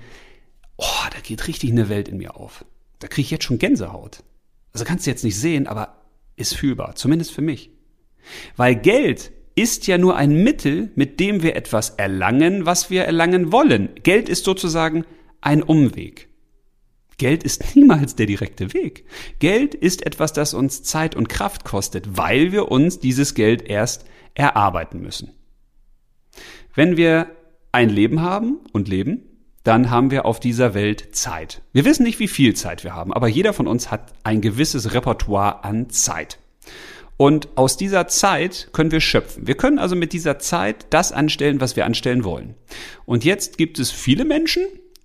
oh, 0.77 1.09
da 1.13 1.19
geht 1.21 1.47
richtig 1.47 1.71
eine 1.71 1.89
Welt 1.89 2.07
in 2.07 2.17
mir 2.17 2.35
auf. 2.35 2.65
Da 2.99 3.07
kriege 3.07 3.25
ich 3.25 3.31
jetzt 3.31 3.43
schon 3.45 3.59
Gänsehaut. 3.59 4.23
Also 4.75 4.83
kannst 4.83 5.05
du 5.05 5.09
jetzt 5.09 5.23
nicht 5.23 5.39
sehen, 5.39 5.67
aber 5.67 6.01
ist 6.35 6.53
fühlbar, 6.53 6.95
zumindest 6.95 7.31
für 7.31 7.41
mich. 7.41 7.71
Weil 8.57 8.75
Geld 8.75 9.31
ist 9.55 9.87
ja 9.87 9.97
nur 9.97 10.17
ein 10.17 10.43
Mittel, 10.43 10.91
mit 10.95 11.21
dem 11.21 11.43
wir 11.43 11.55
etwas 11.55 11.91
erlangen, 11.91 12.65
was 12.65 12.89
wir 12.89 13.05
erlangen 13.05 13.53
wollen. 13.53 13.91
Geld 14.03 14.27
ist 14.27 14.43
sozusagen 14.43 15.05
ein 15.39 15.63
Umweg. 15.63 16.27
Geld 17.17 17.45
ist 17.45 17.73
niemals 17.77 18.17
der 18.17 18.25
direkte 18.25 18.73
Weg. 18.73 19.05
Geld 19.39 19.75
ist 19.75 20.05
etwas, 20.05 20.33
das 20.33 20.53
uns 20.53 20.83
Zeit 20.83 21.15
und 21.15 21.29
Kraft 21.29 21.63
kostet, 21.63 22.17
weil 22.17 22.51
wir 22.51 22.69
uns 22.69 22.99
dieses 22.99 23.33
Geld 23.33 23.61
erst 23.61 24.03
erarbeiten 24.33 25.01
müssen. 25.01 25.31
Wenn 26.73 26.97
wir 26.97 27.33
ein 27.71 27.87
Leben 27.87 28.19
haben 28.19 28.59
und 28.73 28.89
leben, 28.89 29.23
dann 29.65 29.89
haben 29.89 30.11
wir 30.11 30.25
auf 30.25 30.39
dieser 30.39 30.75
Welt 30.75 31.15
Zeit. 31.15 31.63
Wir 31.73 31.85
wissen 31.85 32.03
nicht, 32.03 32.19
wie 32.19 32.27
viel 32.27 32.55
Zeit 32.55 32.83
wir 32.83 32.93
haben, 32.93 33.11
aber 33.11 33.27
jeder 33.27 33.51
von 33.51 33.67
uns 33.67 33.89
hat 33.89 34.13
ein 34.23 34.39
gewisses 34.39 34.93
Repertoire 34.93 35.63
an 35.63 35.89
Zeit. 35.89 36.37
Und 37.17 37.49
aus 37.55 37.75
dieser 37.75 38.07
Zeit 38.07 38.69
können 38.73 38.91
wir 38.91 38.99
schöpfen. 38.99 39.47
Wir 39.47 39.55
können 39.55 39.79
also 39.79 39.95
mit 39.95 40.13
dieser 40.13 40.37
Zeit 40.37 40.85
das 40.91 41.11
anstellen, 41.11 41.61
was 41.61 41.75
wir 41.75 41.85
anstellen 41.85 42.23
wollen. 42.23 42.53
Und 43.05 43.25
jetzt 43.25 43.57
gibt 43.57 43.79
es 43.79 43.89
viele 43.89 44.23
Menschen, 44.23 44.63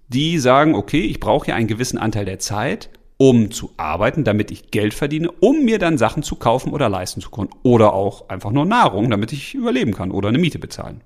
die 0.09 0.39
sagen, 0.39 0.75
okay, 0.75 1.01
ich 1.01 1.21
brauche 1.21 1.49
ja 1.49 1.55
einen 1.55 1.69
gewissen 1.69 1.99
Anteil 1.99 2.27
der 2.27 2.39
Zeit, 2.39 2.91
um 3.17 3.51
zu 3.51 3.71
arbeiten, 3.79 4.25
damit 4.25 4.51
ich 4.51 4.71
Geld 4.71 4.93
verdiene, 4.93 5.31
um 5.31 5.65
mir 5.65 5.79
dann 5.79 5.97
Sachen 5.97 6.23
zu 6.23 6.37
kaufen 6.37 6.73
oder 6.73 6.91
leisten 6.91 7.23
zu 7.23 7.31
können. 7.31 7.51
Oder 7.63 7.95
auch 7.95 8.29
einfach 8.29 8.51
nur 8.51 8.67
Nahrung, 8.67 9.09
damit 9.09 9.33
ich 9.33 9.55
überleben 9.55 9.95
kann 9.95 10.11
oder 10.11 10.29
eine 10.29 10.39
Miete 10.39 10.59
bezahlen. 10.59 11.01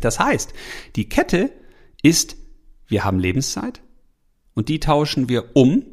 Das 0.00 0.18
heißt, 0.18 0.54
die 0.96 1.08
Kette 1.08 1.52
ist, 2.02 2.36
wir 2.88 3.04
haben 3.04 3.20
Lebenszeit 3.20 3.80
und 4.54 4.68
die 4.68 4.80
tauschen 4.80 5.28
wir 5.28 5.54
um 5.54 5.84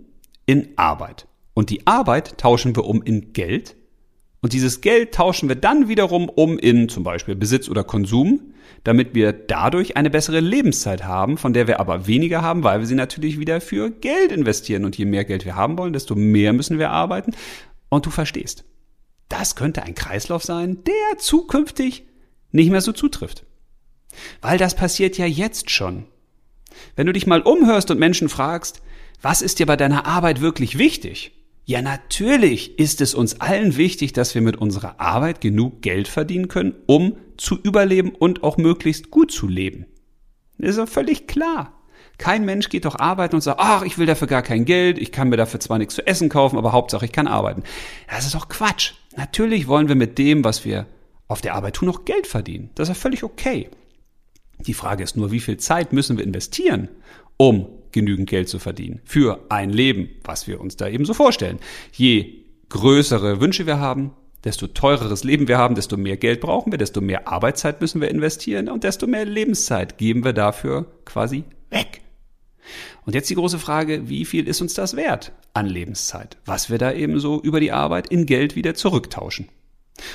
in 0.46 0.70
Arbeit. 0.78 1.28
Und 1.54 1.70
die 1.70 1.86
Arbeit 1.86 2.38
tauschen 2.38 2.76
wir 2.76 2.86
um 2.86 3.02
in 3.02 3.34
Geld. 3.34 3.76
Und 4.42 4.54
dieses 4.54 4.82
Geld 4.82 5.14
tauschen 5.14 5.50
wir 5.50 5.56
dann 5.56 5.88
wiederum 5.88 6.30
um 6.30 6.58
in 6.58 6.90
zum 6.90 7.04
Beispiel 7.04 7.36
Besitz 7.36 7.70
oder 7.70 7.84
Konsum, 7.84 8.54
damit 8.84 9.16
wir 9.16 9.34
dadurch 9.34 9.98
eine 9.98 10.10
bessere 10.10 10.40
Lebenszeit 10.40 11.04
haben, 11.04 11.38
von 11.38 11.54
der 11.54 11.68
wir 11.68 11.80
aber 11.80 12.08
weniger 12.08 12.42
haben, 12.42 12.64
weil 12.64 12.80
wir 12.80 12.88
sie 12.88 12.96
natürlich 12.96 13.40
wieder 13.40 13.62
für 13.62 13.90
Geld 13.90 14.32
investieren. 14.32 14.86
Und 14.86 14.98
je 14.98 15.06
mehr 15.06 15.26
Geld 15.26 15.46
wir 15.46 15.56
haben 15.56 15.78
wollen, 15.78 15.94
desto 15.94 16.16
mehr 16.16 16.54
müssen 16.54 16.78
wir 16.78 16.92
arbeiten. 16.92 17.32
Und 17.90 18.06
du 18.06 18.10
verstehst, 18.10 18.66
das 19.30 19.56
könnte 19.56 19.84
ein 19.84 19.96
Kreislauf 19.96 20.44
sein, 20.44 20.84
der 20.84 21.18
zukünftig 21.18 22.06
nicht 22.52 22.70
mehr 22.70 22.82
so 22.82 22.92
zutrifft. 22.92 23.46
Weil 24.42 24.58
das 24.58 24.76
passiert 24.76 25.18
ja 25.18 25.26
jetzt 25.26 25.72
schon. 25.72 26.06
Wenn 26.96 27.08
du 27.08 27.14
dich 27.14 27.28
mal 27.28 27.42
umhörst 27.42 27.92
und 27.92 28.00
Menschen 28.00 28.30
fragst, 28.30 28.82
was 29.22 29.42
ist 29.42 29.60
dir 29.60 29.66
bei 29.66 29.78
deiner 29.78 30.06
Arbeit 30.06 30.42
wirklich 30.42 30.78
wichtig? 30.78 31.32
Ja, 31.66 31.82
natürlich 31.82 32.78
ist 32.78 33.02
es 33.02 33.16
uns 33.16 33.42
allen 33.42 33.76
wichtig, 33.76 34.14
dass 34.14 34.36
wir 34.36 34.42
mit 34.44 34.56
unserer 34.58 35.00
Arbeit 35.00 35.42
genug 35.42 35.82
Geld 35.82 36.08
verdienen 36.08 36.48
können, 36.48 36.76
um 36.86 37.18
zu 37.38 37.58
überleben 37.58 38.12
und 38.12 38.44
auch 38.44 38.58
möglichst 38.58 39.10
gut 39.10 39.32
zu 39.32 39.48
leben. 39.48 39.88
Das 40.60 40.72
ist 40.72 40.78
doch 40.78 40.88
völlig 40.88 41.28
klar. 41.28 41.74
Kein 42.18 42.46
Mensch 42.46 42.70
geht 42.70 42.86
doch 42.86 43.00
arbeiten 43.00 43.36
und 43.36 43.42
sagt, 43.42 43.60
ach, 43.60 43.82
ich 43.82 43.98
will 43.98 44.06
dafür 44.06 44.28
gar 44.28 44.42
kein 44.42 44.64
Geld, 44.66 44.98
ich 44.98 45.12
kann 45.12 45.30
mir 45.30 45.38
dafür 45.38 45.60
zwar 45.60 45.80
nichts 45.80 45.96
zu 45.96 46.06
essen 46.06 46.30
kaufen, 46.30 46.58
aber 46.58 46.72
Hauptsache 46.72 47.06
ich 47.06 47.12
kann 47.12 47.28
arbeiten. 47.28 47.64
Das 48.10 48.26
ist 48.26 48.36
doch 48.36 48.48
Quatsch. 48.48 48.94
Natürlich 49.18 49.68
wollen 49.68 49.88
wir 49.88 49.96
mit 49.96 50.18
dem, 50.18 50.44
was 50.44 50.66
wir 50.66 50.86
auf 51.28 51.42
der 51.42 51.56
Arbeit 51.56 51.76
tun, 51.76 51.88
noch 51.88 52.06
Geld 52.06 52.28
verdienen. 52.28 52.70
Das 52.76 52.90
ist 52.90 52.96
ja 52.96 53.02
völlig 53.02 53.24
okay. 53.24 53.70
Die 54.68 54.74
Frage 54.74 55.04
ist 55.04 55.18
nur, 55.18 55.32
wie 55.32 55.40
viel 55.40 55.58
Zeit 55.58 55.94
müssen 55.94 56.18
wir 56.18 56.24
investieren, 56.24 56.90
um 57.38 57.68
genügend 57.92 58.30
Geld 58.30 58.50
zu 58.50 58.60
verdienen 58.60 59.02
für 59.06 59.40
ein 59.50 59.70
Leben, 59.70 60.10
was 60.24 60.48
wir 60.48 60.60
uns 60.60 60.76
da 60.76 60.88
eben 60.88 61.06
so 61.06 61.14
vorstellen. 61.14 61.60
Je 61.94 62.44
größere 62.70 63.40
Wünsche 63.40 63.66
wir 63.66 63.80
haben, 63.80 64.12
desto 64.44 64.68
teureres 64.68 65.24
Leben 65.24 65.48
wir 65.48 65.58
haben, 65.58 65.76
desto 65.76 65.98
mehr 65.98 66.18
Geld 66.18 66.42
brauchen 66.42 66.72
wir, 66.72 66.78
desto 66.78 67.02
mehr 67.02 67.28
Arbeitszeit 67.28 67.82
müssen 67.82 68.02
wir 68.02 68.10
investieren 68.10 68.70
und 68.70 68.84
desto 68.84 69.08
mehr 69.08 69.26
Lebenszeit 69.26 69.98
geben 69.98 70.24
wir 70.24 70.34
dafür 70.34 70.86
quasi 71.06 71.44
weg. 71.70 72.02
Und 73.06 73.14
jetzt 73.14 73.30
die 73.30 73.36
große 73.36 73.60
Frage, 73.60 74.10
wie 74.10 74.26
viel 74.26 74.48
ist 74.48 74.62
uns 74.62 74.74
das 74.74 74.96
wert 74.96 75.32
an 75.54 75.68
Lebenszeit? 75.68 76.38
Was 76.46 76.70
wir 76.70 76.78
da 76.78 76.92
eben 76.92 77.20
so 77.20 77.42
über 77.42 77.60
die 77.60 77.72
Arbeit 77.72 78.10
in 78.10 78.26
Geld 78.26 78.56
wieder 78.56 78.74
zurücktauschen. 78.74 79.48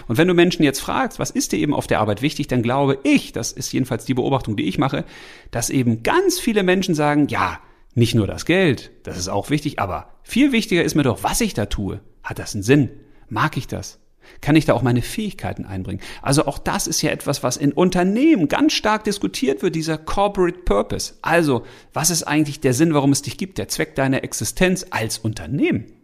Und 0.08 0.18
wenn 0.18 0.28
du 0.28 0.34
Menschen 0.34 0.62
jetzt 0.62 0.80
fragst, 0.80 1.18
was 1.18 1.30
ist 1.30 1.52
dir 1.52 1.58
eben 1.58 1.74
auf 1.74 1.86
der 1.86 2.00
Arbeit 2.00 2.22
wichtig, 2.22 2.48
dann 2.48 2.62
glaube 2.62 2.98
ich, 3.02 3.32
das 3.32 3.52
ist 3.52 3.72
jedenfalls 3.72 4.04
die 4.04 4.14
Beobachtung, 4.14 4.56
die 4.56 4.68
ich 4.68 4.78
mache, 4.78 5.04
dass 5.50 5.70
eben 5.70 6.02
ganz 6.02 6.38
viele 6.38 6.62
Menschen 6.62 6.94
sagen, 6.94 7.28
ja, 7.28 7.60
nicht 7.94 8.14
nur 8.14 8.26
das 8.26 8.44
Geld, 8.44 8.90
das 9.02 9.18
ist 9.18 9.28
auch 9.28 9.50
wichtig, 9.50 9.78
aber 9.78 10.14
viel 10.22 10.52
wichtiger 10.52 10.84
ist 10.84 10.94
mir 10.94 11.02
doch, 11.02 11.22
was 11.22 11.40
ich 11.40 11.54
da 11.54 11.66
tue. 11.66 12.00
Hat 12.22 12.38
das 12.38 12.54
einen 12.54 12.62
Sinn? 12.62 12.90
Mag 13.28 13.56
ich 13.56 13.66
das? 13.66 13.98
Kann 14.40 14.54
ich 14.54 14.64
da 14.64 14.74
auch 14.74 14.82
meine 14.82 15.02
Fähigkeiten 15.02 15.64
einbringen? 15.64 16.00
Also 16.22 16.46
auch 16.46 16.58
das 16.58 16.86
ist 16.86 17.02
ja 17.02 17.10
etwas, 17.10 17.42
was 17.42 17.56
in 17.56 17.72
Unternehmen 17.72 18.48
ganz 18.48 18.74
stark 18.74 19.04
diskutiert 19.04 19.62
wird, 19.62 19.74
dieser 19.74 19.98
Corporate 19.98 20.60
Purpose. 20.60 21.14
Also, 21.22 21.64
was 21.92 22.10
ist 22.10 22.22
eigentlich 22.24 22.60
der 22.60 22.74
Sinn, 22.74 22.94
warum 22.94 23.12
es 23.12 23.22
dich 23.22 23.38
gibt, 23.38 23.58
der 23.58 23.68
Zweck 23.68 23.96
deiner 23.96 24.22
Existenz 24.22 24.86
als 24.90 25.18
Unternehmen? 25.18 25.99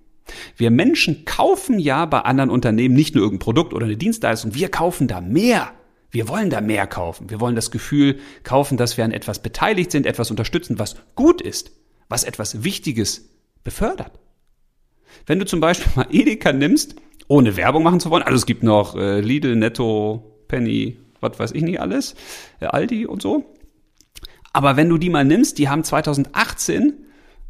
Wir 0.56 0.70
Menschen 0.70 1.24
kaufen 1.24 1.78
ja 1.78 2.04
bei 2.06 2.20
anderen 2.20 2.50
Unternehmen 2.50 2.94
nicht 2.94 3.14
nur 3.14 3.24
irgendein 3.24 3.44
Produkt 3.44 3.74
oder 3.74 3.86
eine 3.86 3.96
Dienstleistung, 3.96 4.54
wir 4.54 4.70
kaufen 4.70 5.08
da 5.08 5.20
mehr. 5.20 5.72
Wir 6.10 6.28
wollen 6.28 6.50
da 6.50 6.60
mehr 6.60 6.86
kaufen. 6.86 7.30
Wir 7.30 7.40
wollen 7.40 7.56
das 7.56 7.70
Gefühl 7.70 8.18
kaufen, 8.42 8.76
dass 8.76 8.96
wir 8.96 9.04
an 9.04 9.12
etwas 9.12 9.42
beteiligt 9.42 9.90
sind, 9.90 10.06
etwas 10.06 10.30
unterstützen, 10.30 10.78
was 10.78 10.96
gut 11.14 11.42
ist, 11.42 11.72
was 12.08 12.24
etwas 12.24 12.64
Wichtiges 12.64 13.28
befördert. 13.64 14.12
Wenn 15.26 15.38
du 15.38 15.46
zum 15.46 15.60
Beispiel 15.60 15.92
mal 15.94 16.06
Edeka 16.10 16.52
nimmst, 16.52 16.96
ohne 17.28 17.56
Werbung 17.56 17.82
machen 17.82 18.00
zu 18.00 18.10
wollen, 18.10 18.22
also 18.22 18.36
es 18.36 18.46
gibt 18.46 18.62
noch 18.62 18.94
äh, 18.94 19.20
Lidl, 19.20 19.56
Netto, 19.56 20.38
Penny, 20.48 20.96
was 21.20 21.38
weiß 21.38 21.52
ich 21.52 21.62
nicht 21.62 21.80
alles, 21.80 22.14
äh, 22.60 22.66
Aldi 22.66 23.06
und 23.06 23.20
so. 23.20 23.44
Aber 24.52 24.76
wenn 24.76 24.88
du 24.88 24.96
die 24.96 25.10
mal 25.10 25.24
nimmst, 25.24 25.58
die 25.58 25.68
haben 25.68 25.84
2018 25.84 26.94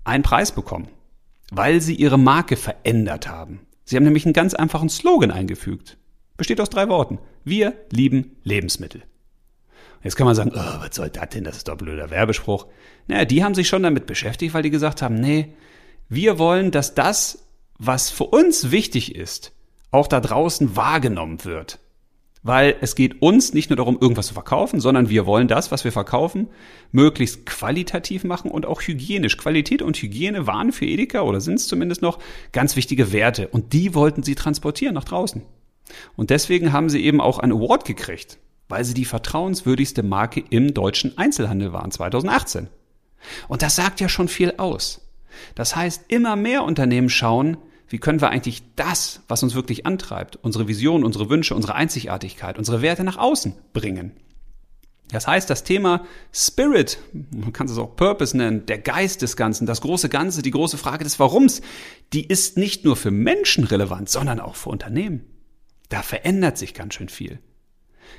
einen 0.05 0.23
Preis 0.23 0.53
bekommen 0.53 0.89
weil 1.51 1.81
sie 1.81 1.95
ihre 1.95 2.19
Marke 2.19 2.57
verändert 2.57 3.29
haben. 3.29 3.67
Sie 3.85 3.97
haben 3.97 4.05
nämlich 4.05 4.27
einen 4.27 4.33
ganz 4.33 4.55
einfachen 4.55 4.89
Slogan 4.89 5.31
eingefügt. 5.31 5.97
Besteht 6.37 6.61
aus 6.61 6.71
drei 6.71 6.89
Worten. 6.89 7.19
Wir 7.45 7.75
lieben 7.91 8.37
Lebensmittel. 8.43 9.03
Jetzt 10.03 10.17
kann 10.17 10.27
man 10.27 10.35
sagen, 10.35 10.53
oh, 10.55 10.81
was 10.81 10.95
soll 10.95 11.11
das 11.11 11.31
denn? 11.31 11.45
Das 11.45 11.57
ist 11.57 11.69
doch 11.69 11.77
blöder 11.77 12.11
Werbespruch. 12.11 12.67
Naja, 13.07 13.25
die 13.25 13.43
haben 13.43 13.55
sich 13.55 13.69
schon 13.69 13.83
damit 13.83 14.07
beschäftigt, 14.07 14.55
weil 14.55 14.63
die 14.63 14.71
gesagt 14.71 15.03
haben, 15.03 15.15
nee, 15.21 15.55
wir 16.09 16.39
wollen, 16.39 16.71
dass 16.71 16.95
das, 16.95 17.47
was 17.79 18.11
für 18.11 18.25
uns 18.25 18.71
wichtig 18.71 19.15
ist, 19.15 19.53
auch 19.91 20.07
da 20.07 20.21
draußen 20.21 20.77
wahrgenommen 20.77 21.45
wird. 21.45 21.79
Weil 22.47 22.77
es 22.81 22.95
geht 22.95 23.23
uns 23.23 23.55
nicht 23.55 23.71
nur 23.71 23.77
darum, 23.77 23.99
irgendwas 24.01 24.29
zu 24.29 24.35
verkaufen, 24.35 24.79
sondern 24.79 25.11
wir 25.11 25.27
wollen 25.27 25.49
das, 25.49 25.73
was 25.73 25.83
wir 25.83 25.91
verkaufen, 25.91 26.47
möglichst 26.93 27.45
qualitativ 27.45 28.23
machen 28.23 28.53
und 28.53 28.67
auch 28.67 28.83
hygienisch. 28.83 29.37
Qualität 29.37 29.83
und 29.83 29.97
Hygiene 29.97 30.47
waren 30.47 30.71
für 30.71 30.87
Edeka 30.87 31.23
oder 31.23 31.41
sind 31.41 31.55
es 31.55 31.67
zumindest 31.67 32.03
noch 32.03 32.21
ganz 32.53 32.77
wichtige 32.77 33.13
Werte 33.13 33.49
und 33.49 33.73
die 33.73 33.95
wollten 33.95 34.23
sie 34.23 34.37
transportieren 34.37 34.95
nach 34.95 35.03
draußen. 35.03 35.43
Und 36.15 36.31
deswegen 36.31 36.73
haben 36.73 36.89
sie 36.89 37.05
eben 37.05 37.21
auch 37.21 37.41
einen 37.41 37.53
Award 37.53 37.85
gekriegt, 37.85 38.39
weil 38.69 38.85
sie 38.85 38.95
die 38.95 39.05
vertrauenswürdigste 39.05 40.05
Marke 40.05 40.45
im 40.49 40.73
deutschen 40.73 41.19
Einzelhandel 41.19 41.73
waren 41.73 41.91
2018. 41.91 42.69
Und 43.49 43.63
das 43.63 43.75
sagt 43.75 44.01
ja 44.01 44.09
schon 44.09 44.29
viel 44.29 44.55
aus. 44.59 45.01
Das 45.57 45.75
heißt, 45.75 46.05
immer 46.09 46.37
mehr 46.37 46.63
Unternehmen 46.63 47.09
schauen, 47.09 47.57
wie 47.89 47.99
können 47.99 48.21
wir 48.21 48.31
eigentlich 48.31 48.63
das, 48.75 49.21
was 49.29 49.43
uns 49.43 49.55
wirklich 49.55 49.87
antreibt, 49.87 50.37
unsere 50.37 50.69
Vision, 50.69 51.05
unsere 51.05 51.31
Wünsche, 51.31 51.55
unsere 51.55 51.75
Einzigartigkeit, 51.75 52.59
unsere 52.59 52.83
Werte 52.83 53.05
nach 53.05 53.17
außen 53.17 53.55
bringen. 53.73 54.13
Das 55.11 55.29
heißt, 55.29 55.49
das 55.49 55.63
Thema 55.63 56.05
Spirit, 56.33 56.99
man 57.31 57.53
kann 57.53 57.69
es 57.69 57.79
auch 57.79 57.95
Purpose 57.95 58.37
nennen, 58.37 58.67
der 58.67 58.79
Geist 58.79 59.23
des 59.23 59.37
Ganzen, 59.37 59.67
das 59.67 59.81
große 59.81 60.09
Ganze, 60.09 60.43
die 60.43 60.51
große 60.51 60.79
Frage 60.79 61.05
des 61.05 61.21
Warums, 61.21 61.63
die 62.13 62.27
ist 62.27 62.57
nicht 62.57 62.85
nur 62.85 62.97
für 62.97 63.13
Menschen 63.13 63.65
relevant, 63.65 64.09
sondern 64.09 64.41
auch 64.41 64.57
für 64.57 64.71
Unternehmen. 64.71 65.25
Da 65.89 66.03
verändert 66.03 66.59
sich 66.59 66.75
ganz 66.75 66.95
schön 66.95 67.09
viel. 67.09 67.39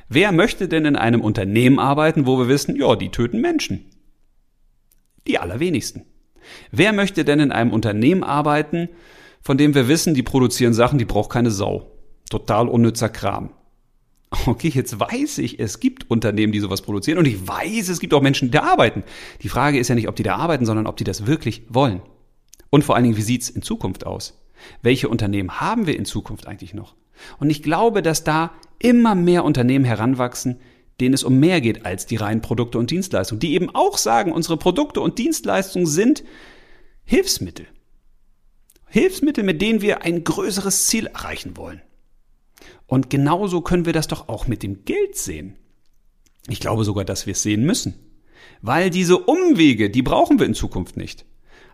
Wer 0.08 0.32
möchte 0.32 0.70
denn 0.70 0.86
in 0.86 0.96
einem 0.96 1.20
Unternehmen 1.20 1.80
arbeiten, 1.80 2.26
wo 2.26 2.40
wir 2.40 2.48
wissen, 2.48 2.78
ja, 2.78 2.96
die 2.96 3.10
töten 3.10 3.42
Menschen? 3.42 3.86
Die 5.28 5.40
allerwenigsten. 5.40 6.06
Wer 6.72 6.94
möchte 6.94 7.26
denn 7.26 7.42
in 7.42 7.52
einem 7.52 7.74
Unternehmen 7.74 8.24
arbeiten, 8.24 8.88
von 9.42 9.58
dem 9.58 9.76
wir 9.76 9.88
wissen, 9.88 10.14
die 10.14 10.24
produzieren 10.24 10.74
Sachen, 10.74 11.00
die 11.00 11.06
braucht 11.06 11.32
keine 11.32 11.52
Sau. 11.52 11.92
Total 12.30 12.68
unnützer 12.68 13.10
Kram. 13.10 13.52
Okay, 14.46 14.70
jetzt 14.74 15.00
weiß 15.00 15.38
ich, 15.38 15.60
es 15.60 15.80
gibt 15.80 16.10
Unternehmen, 16.12 16.52
die 16.52 16.60
sowas 16.60 16.82
produzieren 16.82 17.18
und 17.18 17.26
ich 17.26 17.48
weiß, 17.48 17.88
es 17.88 18.02
gibt 18.02 18.14
auch 18.14 18.22
Menschen, 18.22 18.50
die 18.50 18.58
da 18.58 18.64
arbeiten. 18.64 19.04
Die 19.42 19.50
Frage 19.50 19.80
ist 19.80 19.88
ja 19.88 19.96
nicht, 19.96 20.10
ob 20.10 20.18
die 20.18 20.24
da 20.24 20.36
arbeiten, 20.36 20.66
sondern 20.66 20.86
ob 20.86 20.98
die 20.98 21.06
das 21.06 21.28
wirklich 21.28 21.64
wollen. 21.70 22.02
Und 22.70 22.84
vor 22.84 22.96
allen 22.96 23.06
Dingen, 23.06 23.18
wie 23.18 23.22
sieht's 23.22 23.50
in 23.50 23.62
Zukunft 23.62 24.06
aus? 24.06 24.38
Welche 24.82 25.08
Unternehmen 25.08 25.62
haben 25.62 25.88
wir 25.88 25.96
in 25.96 26.04
Zukunft 26.04 26.46
eigentlich 26.46 26.74
noch? 26.74 26.96
Und 27.40 27.50
ich 27.50 27.64
glaube, 27.64 28.02
dass 28.02 28.24
da 28.24 28.52
immer 28.80 29.16
mehr 29.16 29.46
Unternehmen 29.46 29.86
heranwachsen, 29.86 30.60
denen 31.00 31.14
es 31.14 31.24
um 31.24 31.40
mehr 31.40 31.62
geht 31.62 31.86
als 31.86 32.06
die 32.06 32.16
reinen 32.16 32.42
Produkte 32.42 32.78
und 32.80 32.92
Dienstleistungen, 32.92 33.40
die 33.40 33.54
eben 33.54 33.74
auch 33.74 33.98
sagen, 33.98 34.32
unsere 34.32 34.58
Produkte 34.58 35.00
und 35.00 35.18
Dienstleistungen 35.18 35.88
sind 35.88 36.24
Hilfsmittel. 37.06 37.68
Hilfsmittel, 38.90 39.44
mit 39.44 39.62
denen 39.62 39.82
wir 39.82 40.04
ein 40.04 40.24
größeres 40.24 40.88
Ziel 40.88 41.08
erreichen 41.08 41.58
wollen. 41.58 41.82
Und 42.86 43.10
genauso 43.10 43.62
können 43.62 43.86
wir 43.86 43.94
das 43.94 44.08
doch 44.08 44.30
auch 44.30 44.48
mit 44.48 44.64
dem 44.64 44.86
Geld 44.86 45.18
sehen. 45.18 45.56
Ich 46.48 46.60
glaube 46.60 46.86
sogar, 46.86 47.06
dass 47.06 47.26
wir 47.26 47.34
es 47.34 47.44
sehen 47.44 47.66
müssen. 47.66 47.96
Weil 48.62 48.90
diese 48.90 49.18
Umwege, 49.18 49.90
die 49.90 50.02
brauchen 50.02 50.40
wir 50.40 50.46
in 50.46 50.54
Zukunft 50.54 50.98
nicht. 50.98 51.26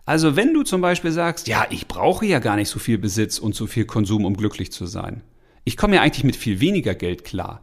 Also 0.06 0.36
wenn 0.36 0.52
du 0.52 0.64
zum 0.64 0.80
Beispiel 0.80 1.12
sagst, 1.12 1.48
ja, 1.48 1.66
ich 1.70 1.88
brauche 1.88 2.26
ja 2.26 2.40
gar 2.40 2.56
nicht 2.56 2.68
so 2.68 2.78
viel 2.78 2.98
Besitz 2.98 3.38
und 3.38 3.54
so 3.54 3.66
viel 3.66 3.86
Konsum, 3.86 4.24
um 4.24 4.36
glücklich 4.36 4.70
zu 4.70 4.86
sein. 4.86 5.22
Ich 5.64 5.76
komme 5.76 5.96
ja 5.96 6.02
eigentlich 6.02 6.24
mit 6.24 6.36
viel 6.36 6.60
weniger 6.60 6.94
Geld 6.94 7.24
klar. 7.24 7.62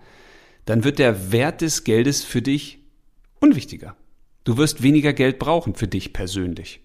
Dann 0.66 0.84
wird 0.84 0.98
der 0.98 1.32
Wert 1.32 1.62
des 1.62 1.84
Geldes 1.84 2.24
für 2.24 2.42
dich 2.42 2.80
unwichtiger. 3.40 3.96
Du 4.44 4.58
wirst 4.58 4.82
weniger 4.82 5.14
Geld 5.14 5.38
brauchen 5.38 5.76
für 5.76 5.88
dich 5.88 6.14
persönlich. 6.14 6.82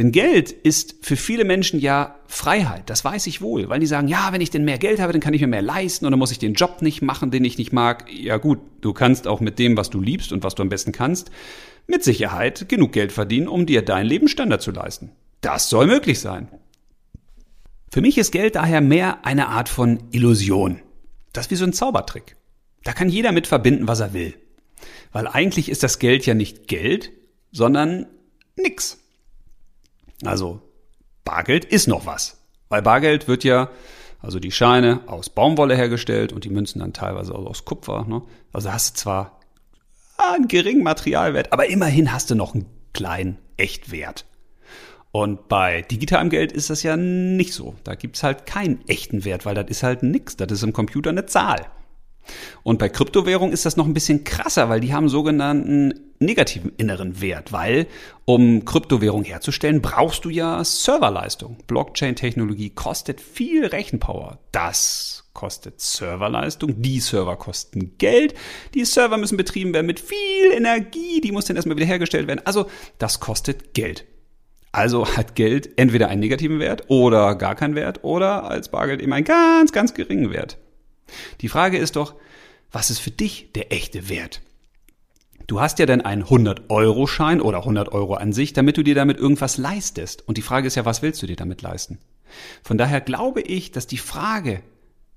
Denn 0.00 0.12
Geld 0.12 0.50
ist 0.50 0.94
für 1.02 1.14
viele 1.14 1.44
Menschen 1.44 1.78
ja 1.78 2.18
Freiheit, 2.26 2.88
das 2.88 3.04
weiß 3.04 3.26
ich 3.26 3.42
wohl, 3.42 3.68
weil 3.68 3.80
die 3.80 3.86
sagen, 3.86 4.08
ja, 4.08 4.32
wenn 4.32 4.40
ich 4.40 4.48
denn 4.48 4.64
mehr 4.64 4.78
Geld 4.78 4.98
habe, 4.98 5.12
dann 5.12 5.20
kann 5.20 5.34
ich 5.34 5.42
mir 5.42 5.46
mehr 5.46 5.60
leisten 5.60 6.06
und 6.06 6.12
dann 6.12 6.18
muss 6.18 6.32
ich 6.32 6.38
den 6.38 6.54
Job 6.54 6.80
nicht 6.80 7.02
machen, 7.02 7.30
den 7.30 7.44
ich 7.44 7.58
nicht 7.58 7.74
mag. 7.74 8.10
Ja 8.10 8.38
gut, 8.38 8.60
du 8.80 8.94
kannst 8.94 9.28
auch 9.28 9.40
mit 9.40 9.58
dem, 9.58 9.76
was 9.76 9.90
du 9.90 10.00
liebst 10.00 10.32
und 10.32 10.42
was 10.42 10.54
du 10.54 10.62
am 10.62 10.70
besten 10.70 10.92
kannst, 10.92 11.30
mit 11.86 12.02
Sicherheit 12.02 12.66
genug 12.66 12.92
Geld 12.92 13.12
verdienen, 13.12 13.46
um 13.46 13.66
dir 13.66 13.82
deinen 13.82 14.06
Lebensstandard 14.06 14.62
zu 14.62 14.70
leisten. 14.70 15.12
Das 15.42 15.68
soll 15.68 15.86
möglich 15.86 16.18
sein. 16.18 16.48
Für 17.90 18.00
mich 18.00 18.16
ist 18.16 18.30
Geld 18.30 18.54
daher 18.54 18.80
mehr 18.80 19.26
eine 19.26 19.48
Art 19.48 19.68
von 19.68 20.04
Illusion. 20.12 20.80
Das 21.34 21.44
ist 21.44 21.50
wie 21.50 21.56
so 21.56 21.66
ein 21.66 21.74
Zaubertrick. 21.74 22.36
Da 22.84 22.94
kann 22.94 23.10
jeder 23.10 23.32
mit 23.32 23.46
verbinden, 23.46 23.86
was 23.86 24.00
er 24.00 24.14
will. 24.14 24.32
Weil 25.12 25.26
eigentlich 25.26 25.68
ist 25.68 25.82
das 25.82 25.98
Geld 25.98 26.24
ja 26.24 26.32
nicht 26.32 26.68
Geld, 26.68 27.12
sondern 27.52 28.06
nix. 28.56 28.99
Also 30.24 30.60
Bargeld 31.24 31.64
ist 31.64 31.88
noch 31.88 32.06
was. 32.06 32.38
Weil 32.68 32.82
Bargeld 32.82 33.28
wird 33.28 33.44
ja, 33.44 33.70
also 34.20 34.38
die 34.38 34.52
Scheine 34.52 35.00
aus 35.06 35.30
Baumwolle 35.30 35.76
hergestellt 35.76 36.32
und 36.32 36.44
die 36.44 36.50
Münzen 36.50 36.80
dann 36.80 36.92
teilweise 36.92 37.34
auch 37.34 37.46
aus 37.46 37.64
Kupfer. 37.64 38.04
Ne? 38.08 38.22
Also 38.52 38.72
hast 38.72 38.96
du 38.96 39.00
zwar 39.00 39.40
einen 40.18 40.48
geringen 40.48 40.82
Materialwert, 40.82 41.52
aber 41.52 41.68
immerhin 41.68 42.12
hast 42.12 42.30
du 42.30 42.34
noch 42.34 42.54
einen 42.54 42.66
kleinen 42.92 43.38
Echtwert. 43.56 44.26
Und 45.12 45.48
bei 45.48 45.82
digitalem 45.82 46.30
Geld 46.30 46.52
ist 46.52 46.70
das 46.70 46.82
ja 46.82 46.96
nicht 46.96 47.52
so. 47.52 47.74
Da 47.82 47.94
gibt's 47.96 48.22
halt 48.22 48.46
keinen 48.46 48.86
echten 48.86 49.24
Wert, 49.24 49.44
weil 49.44 49.56
das 49.56 49.66
ist 49.68 49.82
halt 49.82 50.02
nix. 50.02 50.36
Das 50.36 50.52
ist 50.52 50.62
im 50.62 50.72
Computer 50.72 51.10
eine 51.10 51.26
Zahl. 51.26 51.66
Und 52.62 52.78
bei 52.78 52.88
Kryptowährung 52.88 53.50
ist 53.50 53.66
das 53.66 53.76
noch 53.76 53.86
ein 53.86 53.94
bisschen 53.94 54.22
krasser, 54.22 54.68
weil 54.68 54.80
die 54.80 54.94
haben 54.94 55.08
sogenannten 55.08 56.09
negativen 56.20 56.72
inneren 56.76 57.20
Wert, 57.20 57.50
weil 57.50 57.86
um 58.26 58.64
Kryptowährung 58.66 59.24
herzustellen, 59.24 59.80
brauchst 59.80 60.24
du 60.24 60.30
ja 60.30 60.62
Serverleistung. 60.62 61.56
Blockchain-Technologie 61.66 62.70
kostet 62.70 63.20
viel 63.20 63.66
Rechenpower. 63.66 64.38
Das 64.52 65.30
kostet 65.32 65.80
Serverleistung. 65.80 66.82
Die 66.82 67.00
Server 67.00 67.36
kosten 67.36 67.96
Geld. 67.96 68.34
Die 68.74 68.84
Server 68.84 69.16
müssen 69.16 69.38
betrieben 69.38 69.72
werden 69.72 69.86
mit 69.86 69.98
viel 69.98 70.52
Energie. 70.52 71.22
Die 71.22 71.32
muss 71.32 71.46
dann 71.46 71.56
erstmal 71.56 71.76
wieder 71.76 71.86
hergestellt 71.86 72.28
werden. 72.28 72.42
Also 72.44 72.66
das 72.98 73.20
kostet 73.20 73.72
Geld. 73.72 74.04
Also 74.72 75.16
hat 75.16 75.34
Geld 75.34 75.78
entweder 75.78 76.08
einen 76.08 76.20
negativen 76.20 76.60
Wert 76.60 76.84
oder 76.88 77.34
gar 77.34 77.54
keinen 77.54 77.74
Wert 77.74 78.04
oder 78.04 78.44
als 78.44 78.68
Bargeld 78.68 79.00
eben 79.00 79.12
einen 79.12 79.24
ganz, 79.24 79.72
ganz 79.72 79.94
geringen 79.94 80.30
Wert. 80.30 80.58
Die 81.40 81.48
Frage 81.48 81.78
ist 81.78 81.96
doch, 81.96 82.14
was 82.70 82.90
ist 82.90 83.00
für 83.00 83.10
dich 83.10 83.52
der 83.52 83.72
echte 83.72 84.08
Wert? 84.08 84.42
Du 85.50 85.60
hast 85.60 85.80
ja 85.80 85.86
dann 85.86 86.00
einen 86.00 86.22
100-Euro-Schein 86.22 87.40
oder 87.40 87.58
100 87.58 87.90
Euro 87.90 88.14
an 88.14 88.32
sich, 88.32 88.52
damit 88.52 88.76
du 88.76 88.84
dir 88.84 88.94
damit 88.94 89.18
irgendwas 89.18 89.58
leistest. 89.58 90.22
Und 90.28 90.38
die 90.38 90.42
Frage 90.42 90.68
ist 90.68 90.76
ja, 90.76 90.84
was 90.84 91.02
willst 91.02 91.20
du 91.22 91.26
dir 91.26 91.34
damit 91.34 91.60
leisten? 91.60 91.98
Von 92.62 92.78
daher 92.78 93.00
glaube 93.00 93.40
ich, 93.40 93.72
dass 93.72 93.88
die 93.88 93.98
Frage, 93.98 94.62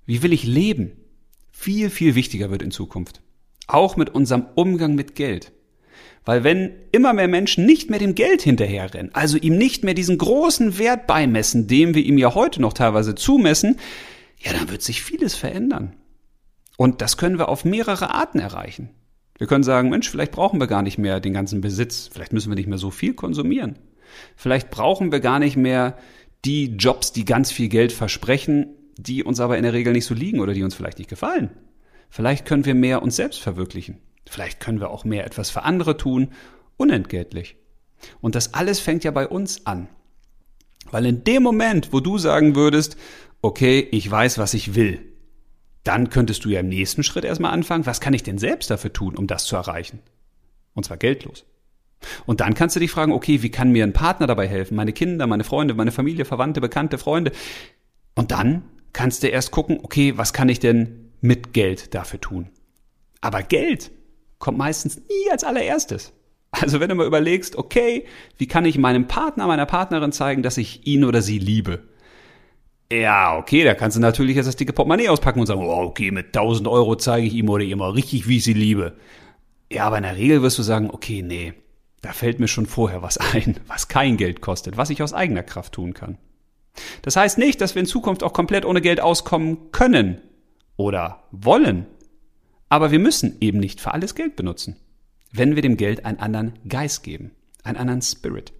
wie 0.07 0.23
will 0.23 0.33
ich 0.33 0.43
leben, 0.43 0.93
viel, 1.51 1.91
viel 1.91 2.15
wichtiger 2.15 2.49
wird 2.49 2.63
in 2.63 2.71
Zukunft. 2.71 3.21
Auch 3.67 3.95
mit 3.95 4.09
unserem 4.09 4.47
Umgang 4.55 4.95
mit 4.95 5.13
Geld. 5.13 5.51
Weil 6.25 6.43
wenn 6.43 6.73
immer 6.91 7.13
mehr 7.13 7.27
Menschen 7.27 7.67
nicht 7.67 7.91
mehr 7.91 7.99
dem 7.99 8.15
Geld 8.15 8.41
hinterherrennen, 8.41 9.13
also 9.13 9.37
ihm 9.37 9.59
nicht 9.59 9.83
mehr 9.83 9.93
diesen 9.93 10.17
großen 10.17 10.79
Wert 10.79 11.05
beimessen, 11.05 11.67
dem 11.67 11.93
wir 11.93 12.03
ihm 12.03 12.17
ja 12.17 12.33
heute 12.33 12.59
noch 12.59 12.73
teilweise 12.73 13.13
zumessen, 13.13 13.77
ja, 14.39 14.51
dann 14.51 14.71
wird 14.71 14.81
sich 14.81 15.03
vieles 15.03 15.35
verändern. 15.35 15.93
Und 16.75 17.01
das 17.01 17.17
können 17.17 17.37
wir 17.37 17.49
auf 17.49 17.65
mehrere 17.65 18.09
Arten 18.09 18.39
erreichen. 18.39 18.89
Wir 19.43 19.47
können 19.47 19.65
sagen, 19.65 19.89
Mensch, 19.89 20.09
vielleicht 20.09 20.31
brauchen 20.31 20.62
wir 20.62 20.67
gar 20.67 20.83
nicht 20.83 20.97
mehr 20.97 21.19
den 21.19 21.33
ganzen 21.33 21.59
Besitz, 21.59 22.09
vielleicht 22.09 22.31
müssen 22.31 22.50
wir 22.50 22.55
nicht 22.55 22.69
mehr 22.69 22.77
so 22.77 22.91
viel 22.91 23.13
konsumieren. 23.13 23.77
Vielleicht 24.38 24.71
brauchen 24.71 25.12
wir 25.12 25.19
gar 25.19 25.38
nicht 25.38 25.57
mehr 25.57 25.97
die 26.45 26.77
Jobs, 26.77 27.12
die 27.12 27.25
ganz 27.25 27.51
viel 27.51 27.67
Geld 27.67 27.91
versprechen, 27.91 28.67
die 28.97 29.21
uns 29.21 29.41
aber 29.41 29.58
in 29.58 29.63
der 29.63 29.73
Regel 29.73 29.91
nicht 29.91 30.06
so 30.06 30.13
liegen 30.13 30.39
oder 30.39 30.53
die 30.53 30.63
uns 30.63 30.75
vielleicht 30.75 30.97
nicht 30.97 31.10
gefallen. 31.10 31.49
Vielleicht 32.10 32.45
können 32.45 32.63
wir 32.63 32.73
mehr 32.73 33.01
uns 33.01 33.17
selbst 33.17 33.41
verwirklichen. 33.41 33.97
Vielleicht 34.29 34.62
können 34.62 34.79
wir 34.79 34.91
auch 34.91 35.03
mehr 35.03 35.25
etwas 35.25 35.49
für 35.49 35.63
andere 35.63 35.97
tun, 35.97 36.29
unentgeltlich. 36.77 37.58
Und 38.21 38.36
das 38.36 38.53
alles 38.53 38.79
fängt 38.79 39.03
ja 39.03 39.12
bei 39.12 39.27
uns 39.27 39.65
an. 39.65 39.89
Weil 40.89 41.06
in 41.06 41.25
dem 41.25 41.43
Moment, 41.43 41.91
wo 41.91 41.99
du 41.99 42.17
sagen 42.17 42.56
würdest, 42.56 42.95
okay, 43.41 43.86
ich 43.91 44.10
weiß, 44.10 44.38
was 44.38 44.53
ich 44.53 44.73
will, 44.73 45.01
dann 45.84 46.10
könntest 46.10 46.46
du 46.46 46.50
ja 46.50 46.62
im 46.62 46.69
nächsten 46.69 47.04
Schritt 47.04 47.26
erstmal 47.26 47.52
anfangen, 47.52 47.86
was 47.86 48.02
kann 48.02 48.13
ich 48.13 48.24
denn 48.24 48.38
selbst 48.38 48.69
dafür 48.69 48.93
tun, 48.93 49.17
um 49.17 49.28
das 49.28 49.46
zu 49.46 49.56
erreichen? 49.56 50.00
Und 50.74 50.86
zwar 50.86 50.98
geldlos. 50.98 51.46
Und 52.26 52.41
dann 52.41 52.54
kannst 52.54 52.76
du 52.76 52.80
dich 52.80 52.91
fragen, 52.91 53.12
okay, 53.12 53.41
wie 53.41 53.52
kann 53.52 53.72
mir 53.72 53.84
ein 53.84 53.93
Partner 53.93 54.28
dabei 54.28 54.48
helfen? 54.48 54.76
Meine 54.76 54.93
Kinder, 54.93 55.28
meine 55.28 55.43
Freunde, 55.43 55.74
meine 55.74 55.91
Familie, 55.91 56.26
Verwandte, 56.26 56.62
Bekannte, 56.62 56.98
Freunde. 56.98 57.32
Und 58.15 58.32
dann 58.32 58.63
kannst 58.91 59.24
du 59.24 59.28
erst 59.28 59.52
gucken, 59.52 59.80
okay, 59.84 60.17
was 60.17 60.34
kann 60.34 60.50
ich 60.50 60.60
denn 60.60 61.12
mit 61.22 61.54
Geld 61.54 61.93
dafür 61.93 62.19
tun? 62.19 62.50
Aber 63.22 63.41
Geld 63.41 63.91
kommt 64.39 64.58
meistens 64.58 64.98
nie 64.98 65.32
als 65.32 65.43
allererstes. 65.43 66.13
Also 66.52 66.80
wenn 66.80 66.89
du 66.89 66.96
mal 66.96 67.08
überlegst, 67.08 67.56
okay, 67.56 68.06
wie 68.38 68.48
kann 68.48 68.65
ich 68.65 68.78
meinem 68.78 69.08
Partner, 69.08 69.48
meiner 69.48 69.65
Partnerin 69.65 70.12
zeigen, 70.12 70.43
dass 70.43 70.58
ich 70.58 70.86
ihn 70.86 71.04
oder 71.04 71.22
sie 71.22 71.39
liebe? 71.39 71.84
Ja, 73.01 73.38
okay, 73.38 73.63
da 73.63 73.73
kannst 73.73 73.97
du 73.97 74.01
natürlich 74.01 74.36
jetzt 74.36 74.45
das 74.45 74.56
dicke 74.56 74.71
Portemonnaie 74.71 75.10
auspacken 75.10 75.39
und 75.39 75.47
sagen, 75.47 75.65
oh, 75.65 75.82
okay, 75.82 76.12
mit 76.12 76.27
1000 76.27 76.67
Euro 76.67 76.95
zeige 76.95 77.25
ich 77.25 77.34
ihm 77.34 77.49
oder 77.49 77.63
ihr 77.63 77.75
mal 77.75 77.89
richtig, 77.89 78.27
wie 78.27 78.38
ich 78.38 78.43
sie 78.43 78.53
liebe. 78.53 78.93
Ja, 79.71 79.86
aber 79.86 79.97
in 79.97 80.03
der 80.03 80.15
Regel 80.15 80.43
wirst 80.43 80.60
du 80.60 80.63
sagen, 80.63 80.91
okay, 80.91 81.23
nee, 81.23 81.53
da 82.01 82.13
fällt 82.13 82.39
mir 82.39 82.47
schon 82.47 82.67
vorher 82.67 83.01
was 83.01 83.17
ein, 83.17 83.60
was 83.65 83.88
kein 83.88 84.17
Geld 84.17 84.41
kostet, 84.41 84.77
was 84.77 84.91
ich 84.91 85.01
aus 85.01 85.13
eigener 85.13 85.41
Kraft 85.41 85.73
tun 85.73 85.95
kann. 85.95 86.19
Das 87.01 87.15
heißt 87.15 87.39
nicht, 87.39 87.62
dass 87.62 87.73
wir 87.73 87.79
in 87.79 87.88
Zukunft 87.88 88.21
auch 88.21 88.34
komplett 88.34 88.63
ohne 88.65 88.82
Geld 88.82 89.01
auskommen 89.01 89.71
können 89.71 90.21
oder 90.77 91.23
wollen. 91.32 91.88
Aber 92.69 92.91
wir 92.91 92.99
müssen 92.99 93.38
eben 93.41 93.60
nicht 93.60 93.82
für 93.82 93.93
alles 93.93 94.13
Geld 94.13 94.36
benutzen, 94.36 94.75
wenn 95.32 95.56
wir 95.56 95.63
dem 95.63 95.77
Geld 95.77 96.06
einen 96.06 96.19
anderen 96.19 96.60
Geist 96.67 97.01
geben, 97.01 97.32
einen 97.63 97.77
anderen 97.77 98.01
Spirit. 98.03 98.53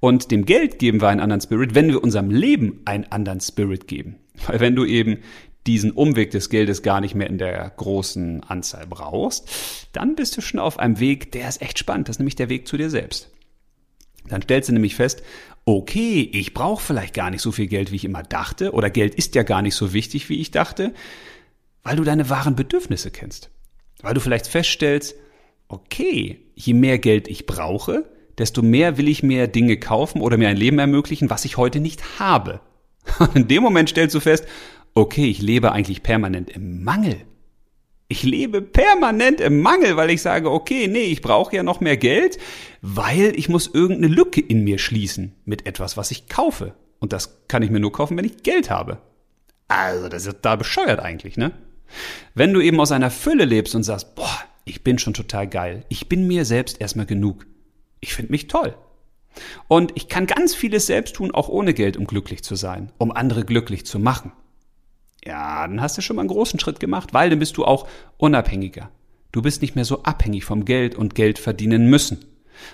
Und 0.00 0.30
dem 0.30 0.44
Geld 0.44 0.78
geben 0.78 1.00
wir 1.00 1.08
einen 1.08 1.20
anderen 1.20 1.40
Spirit, 1.40 1.74
wenn 1.74 1.88
wir 1.88 2.02
unserem 2.02 2.30
Leben 2.30 2.80
einen 2.84 3.04
anderen 3.04 3.40
Spirit 3.40 3.86
geben. 3.86 4.16
Weil 4.46 4.60
wenn 4.60 4.74
du 4.74 4.84
eben 4.84 5.18
diesen 5.66 5.92
Umweg 5.92 6.30
des 6.32 6.50
Geldes 6.50 6.82
gar 6.82 7.00
nicht 7.00 7.14
mehr 7.14 7.28
in 7.28 7.38
der 7.38 7.70
großen 7.76 8.42
Anzahl 8.42 8.86
brauchst, 8.86 9.48
dann 9.92 10.16
bist 10.16 10.36
du 10.36 10.40
schon 10.40 10.58
auf 10.58 10.78
einem 10.78 10.98
Weg, 10.98 11.32
der 11.32 11.48
ist 11.48 11.62
echt 11.62 11.78
spannend. 11.78 12.08
Das 12.08 12.16
ist 12.16 12.20
nämlich 12.20 12.36
der 12.36 12.48
Weg 12.48 12.66
zu 12.66 12.76
dir 12.76 12.90
selbst. 12.90 13.30
Dann 14.28 14.42
stellst 14.42 14.68
du 14.68 14.72
nämlich 14.72 14.96
fest, 14.96 15.22
okay, 15.64 16.28
ich 16.32 16.54
brauche 16.54 16.82
vielleicht 16.82 17.14
gar 17.14 17.30
nicht 17.30 17.42
so 17.42 17.52
viel 17.52 17.66
Geld, 17.66 17.92
wie 17.92 17.96
ich 17.96 18.04
immer 18.04 18.22
dachte, 18.22 18.72
oder 18.72 18.90
Geld 18.90 19.14
ist 19.14 19.34
ja 19.34 19.42
gar 19.42 19.62
nicht 19.62 19.74
so 19.74 19.92
wichtig, 19.92 20.28
wie 20.28 20.40
ich 20.40 20.50
dachte. 20.50 20.92
Weil 21.84 21.96
du 21.96 22.04
deine 22.04 22.28
wahren 22.28 22.56
Bedürfnisse 22.56 23.10
kennst. 23.10 23.50
Weil 24.02 24.14
du 24.14 24.20
vielleicht 24.20 24.46
feststellst, 24.46 25.14
okay, 25.68 26.40
je 26.54 26.74
mehr 26.74 26.98
Geld 26.98 27.28
ich 27.28 27.46
brauche, 27.46 28.04
desto 28.38 28.62
mehr 28.62 28.98
will 28.98 29.08
ich 29.08 29.22
mir 29.22 29.46
Dinge 29.46 29.76
kaufen 29.76 30.20
oder 30.20 30.36
mir 30.36 30.48
ein 30.48 30.56
Leben 30.56 30.78
ermöglichen, 30.78 31.30
was 31.30 31.44
ich 31.44 31.56
heute 31.56 31.80
nicht 31.80 32.18
habe. 32.18 32.60
In 33.34 33.48
dem 33.48 33.62
Moment 33.62 33.88
stellst 33.88 34.14
du 34.14 34.20
fest, 34.20 34.46
okay, 34.94 35.26
ich 35.28 35.40
lebe 35.40 35.72
eigentlich 35.72 36.02
permanent 36.02 36.50
im 36.50 36.84
Mangel. 36.84 37.16
Ich 38.08 38.24
lebe 38.24 38.60
permanent 38.60 39.40
im 39.40 39.62
Mangel, 39.62 39.96
weil 39.96 40.10
ich 40.10 40.20
sage, 40.20 40.50
okay, 40.50 40.86
nee, 40.86 41.04
ich 41.04 41.22
brauche 41.22 41.56
ja 41.56 41.62
noch 41.62 41.80
mehr 41.80 41.96
Geld, 41.96 42.36
weil 42.82 43.32
ich 43.36 43.48
muss 43.48 43.70
irgendeine 43.72 44.12
Lücke 44.14 44.42
in 44.42 44.64
mir 44.64 44.78
schließen 44.78 45.34
mit 45.46 45.64
etwas, 45.64 45.96
was 45.96 46.10
ich 46.10 46.28
kaufe. 46.28 46.74
Und 46.98 47.14
das 47.14 47.46
kann 47.48 47.62
ich 47.62 47.70
mir 47.70 47.80
nur 47.80 47.90
kaufen, 47.90 48.18
wenn 48.18 48.26
ich 48.26 48.42
Geld 48.42 48.68
habe. 48.68 48.98
Also, 49.66 50.10
das 50.10 50.26
ist 50.26 50.40
da 50.42 50.56
bescheuert 50.56 51.00
eigentlich, 51.00 51.38
ne? 51.38 51.52
Wenn 52.34 52.52
du 52.52 52.60
eben 52.60 52.78
aus 52.80 52.92
einer 52.92 53.10
Fülle 53.10 53.46
lebst 53.46 53.74
und 53.74 53.82
sagst, 53.82 54.14
boah, 54.14 54.38
ich 54.66 54.84
bin 54.84 54.98
schon 54.98 55.14
total 55.14 55.48
geil, 55.48 55.84
ich 55.88 56.08
bin 56.08 56.26
mir 56.26 56.44
selbst 56.44 56.80
erstmal 56.80 57.06
genug, 57.06 57.46
ich 58.02 58.14
finde 58.14 58.32
mich 58.32 58.48
toll. 58.48 58.74
Und 59.68 59.92
ich 59.94 60.08
kann 60.08 60.26
ganz 60.26 60.54
vieles 60.54 60.86
selbst 60.86 61.16
tun, 61.16 61.30
auch 61.30 61.48
ohne 61.48 61.72
Geld, 61.72 61.96
um 61.96 62.04
glücklich 62.04 62.44
zu 62.44 62.54
sein, 62.54 62.92
um 62.98 63.10
andere 63.12 63.46
glücklich 63.46 63.86
zu 63.86 63.98
machen. 63.98 64.32
Ja, 65.24 65.66
dann 65.66 65.80
hast 65.80 65.96
du 65.96 66.02
schon 66.02 66.16
mal 66.16 66.22
einen 66.22 66.28
großen 66.28 66.60
Schritt 66.60 66.80
gemacht, 66.80 67.14
weil 67.14 67.30
dann 67.30 67.38
bist 67.38 67.56
du 67.56 67.64
auch 67.64 67.88
unabhängiger. 68.18 68.90
Du 69.30 69.40
bist 69.40 69.62
nicht 69.62 69.76
mehr 69.76 69.86
so 69.86 70.02
abhängig 70.02 70.44
vom 70.44 70.66
Geld 70.66 70.96
und 70.96 71.14
Geld 71.14 71.38
verdienen 71.38 71.88
müssen. 71.88 72.26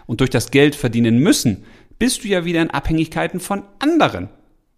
Und 0.06 0.20
durch 0.20 0.30
das 0.30 0.50
Geld 0.50 0.74
verdienen 0.74 1.18
müssen 1.18 1.64
bist 1.98 2.24
du 2.24 2.28
ja 2.28 2.44
wieder 2.44 2.62
in 2.62 2.70
Abhängigkeiten 2.70 3.38
von 3.38 3.62
anderen. 3.78 4.28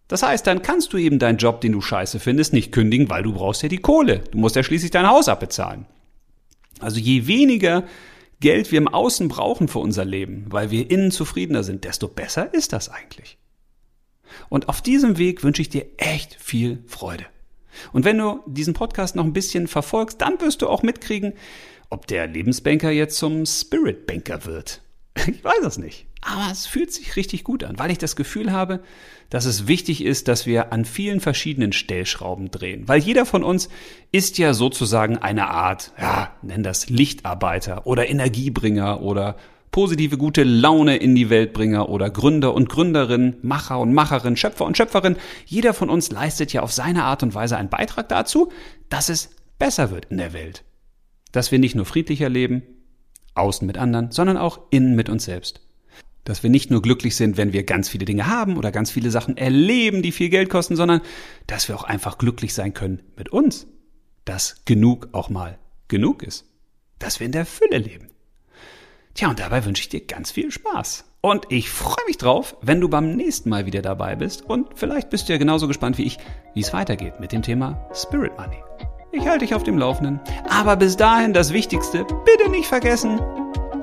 Das 0.08 0.22
heißt, 0.22 0.46
dann 0.46 0.62
kannst 0.62 0.92
du 0.92 0.98
eben 0.98 1.20
deinen 1.20 1.38
Job, 1.38 1.60
den 1.60 1.72
du 1.72 1.80
scheiße 1.80 2.18
findest, 2.18 2.52
nicht 2.52 2.72
kündigen, 2.72 3.08
weil 3.08 3.22
du 3.22 3.32
brauchst 3.32 3.62
ja 3.62 3.68
die 3.68 3.78
Kohle. 3.78 4.24
Du 4.32 4.38
musst 4.38 4.56
ja 4.56 4.62
schließlich 4.62 4.90
dein 4.90 5.08
Haus 5.08 5.28
abbezahlen. 5.28 5.86
Also 6.80 6.98
je 6.98 7.26
weniger 7.28 7.84
Geld 8.40 8.72
wir 8.72 8.78
im 8.78 8.88
Außen 8.88 9.28
brauchen 9.28 9.68
für 9.68 9.78
unser 9.78 10.04
Leben, 10.04 10.46
weil 10.48 10.70
wir 10.70 10.90
innen 10.90 11.10
zufriedener 11.10 11.62
sind, 11.62 11.84
desto 11.84 12.08
besser 12.08 12.52
ist 12.54 12.72
das 12.72 12.88
eigentlich. 12.88 13.38
Und 14.48 14.68
auf 14.68 14.80
diesem 14.80 15.18
Weg 15.18 15.42
wünsche 15.42 15.62
ich 15.62 15.68
dir 15.68 15.86
echt 15.98 16.36
viel 16.40 16.82
Freude. 16.86 17.26
Und 17.92 18.04
wenn 18.04 18.18
du 18.18 18.40
diesen 18.46 18.74
Podcast 18.74 19.14
noch 19.14 19.24
ein 19.24 19.32
bisschen 19.32 19.68
verfolgst, 19.68 20.20
dann 20.20 20.40
wirst 20.40 20.62
du 20.62 20.68
auch 20.68 20.82
mitkriegen, 20.82 21.34
ob 21.90 22.06
der 22.06 22.26
Lebensbanker 22.26 22.90
jetzt 22.90 23.16
zum 23.16 23.46
Spirit 23.46 24.06
Banker 24.06 24.44
wird. 24.44 24.82
Ich 25.26 25.44
weiß 25.44 25.64
es 25.64 25.76
nicht. 25.76 26.06
Aber 26.22 26.50
es 26.52 26.66
fühlt 26.66 26.92
sich 26.92 27.16
richtig 27.16 27.44
gut 27.44 27.64
an, 27.64 27.78
weil 27.78 27.90
ich 27.90 27.98
das 27.98 28.14
Gefühl 28.14 28.52
habe, 28.52 28.80
dass 29.30 29.46
es 29.46 29.66
wichtig 29.66 30.04
ist, 30.04 30.28
dass 30.28 30.44
wir 30.44 30.72
an 30.72 30.84
vielen 30.84 31.20
verschiedenen 31.20 31.72
Stellschrauben 31.72 32.50
drehen. 32.50 32.88
Weil 32.88 33.00
jeder 33.00 33.24
von 33.24 33.42
uns 33.42 33.68
ist 34.12 34.36
ja 34.38 34.52
sozusagen 34.52 35.16
eine 35.16 35.48
Art, 35.48 35.92
ja, 35.98 36.34
nenn 36.42 36.62
das 36.62 36.90
Lichtarbeiter 36.90 37.86
oder 37.86 38.10
Energiebringer 38.10 39.00
oder 39.00 39.36
positive 39.70 40.18
gute 40.18 40.42
Laune 40.42 40.96
in 40.96 41.14
die 41.14 41.30
Weltbringer 41.30 41.88
oder 41.88 42.10
Gründer 42.10 42.54
und 42.54 42.68
Gründerin, 42.68 43.36
Macher 43.42 43.78
und 43.78 43.94
Macherin, 43.94 44.36
Schöpfer 44.36 44.64
und 44.64 44.76
Schöpferin. 44.76 45.16
Jeder 45.46 45.74
von 45.74 45.88
uns 45.88 46.10
leistet 46.10 46.52
ja 46.52 46.62
auf 46.62 46.72
seine 46.72 47.04
Art 47.04 47.22
und 47.22 47.34
Weise 47.34 47.56
einen 47.56 47.68
Beitrag 47.70 48.08
dazu, 48.08 48.50
dass 48.88 49.08
es 49.08 49.30
besser 49.58 49.90
wird 49.90 50.06
in 50.06 50.18
der 50.18 50.32
Welt. 50.32 50.64
Dass 51.32 51.52
wir 51.52 51.60
nicht 51.60 51.76
nur 51.76 51.86
friedlicher 51.86 52.28
leben, 52.28 52.62
außen 53.34 53.66
mit 53.66 53.78
anderen, 53.78 54.10
sondern 54.10 54.36
auch 54.36 54.60
innen 54.70 54.96
mit 54.96 55.08
uns 55.08 55.24
selbst. 55.24 55.60
Dass 56.30 56.44
wir 56.44 56.50
nicht 56.50 56.70
nur 56.70 56.80
glücklich 56.80 57.16
sind, 57.16 57.36
wenn 57.38 57.52
wir 57.52 57.64
ganz 57.64 57.88
viele 57.88 58.04
Dinge 58.04 58.28
haben 58.28 58.56
oder 58.56 58.70
ganz 58.70 58.92
viele 58.92 59.10
Sachen 59.10 59.36
erleben, 59.36 60.00
die 60.00 60.12
viel 60.12 60.28
Geld 60.28 60.48
kosten, 60.48 60.76
sondern 60.76 61.00
dass 61.48 61.66
wir 61.66 61.74
auch 61.74 61.82
einfach 61.82 62.18
glücklich 62.18 62.54
sein 62.54 62.72
können 62.72 63.02
mit 63.16 63.30
uns. 63.30 63.66
Dass 64.24 64.62
genug 64.64 65.08
auch 65.10 65.28
mal 65.28 65.58
genug 65.88 66.22
ist. 66.22 66.46
Dass 67.00 67.18
wir 67.18 67.26
in 67.26 67.32
der 67.32 67.46
Fülle 67.46 67.78
leben. 67.78 68.10
Tja, 69.14 69.28
und 69.28 69.40
dabei 69.40 69.64
wünsche 69.64 69.82
ich 69.82 69.88
dir 69.88 70.06
ganz 70.06 70.30
viel 70.30 70.52
Spaß. 70.52 71.04
Und 71.20 71.46
ich 71.48 71.68
freue 71.68 72.06
mich 72.06 72.18
drauf, 72.18 72.56
wenn 72.62 72.80
du 72.80 72.88
beim 72.88 73.16
nächsten 73.16 73.50
Mal 73.50 73.66
wieder 73.66 73.82
dabei 73.82 74.14
bist. 74.14 74.42
Und 74.42 74.68
vielleicht 74.76 75.10
bist 75.10 75.28
du 75.28 75.32
ja 75.32 75.38
genauso 75.40 75.66
gespannt 75.66 75.98
wie 75.98 76.04
ich, 76.04 76.18
wie 76.54 76.60
es 76.60 76.72
weitergeht 76.72 77.18
mit 77.18 77.32
dem 77.32 77.42
Thema 77.42 77.90
Spirit 77.92 78.38
Money. 78.38 78.62
Ich 79.10 79.26
halte 79.26 79.44
dich 79.44 79.54
auf 79.56 79.64
dem 79.64 79.78
Laufenden. 79.78 80.20
Aber 80.48 80.76
bis 80.76 80.96
dahin 80.96 81.32
das 81.32 81.52
Wichtigste, 81.52 82.06
bitte 82.24 82.48
nicht 82.52 82.68
vergessen. 82.68 83.20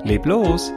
Leb 0.02 0.24
los! 0.24 0.72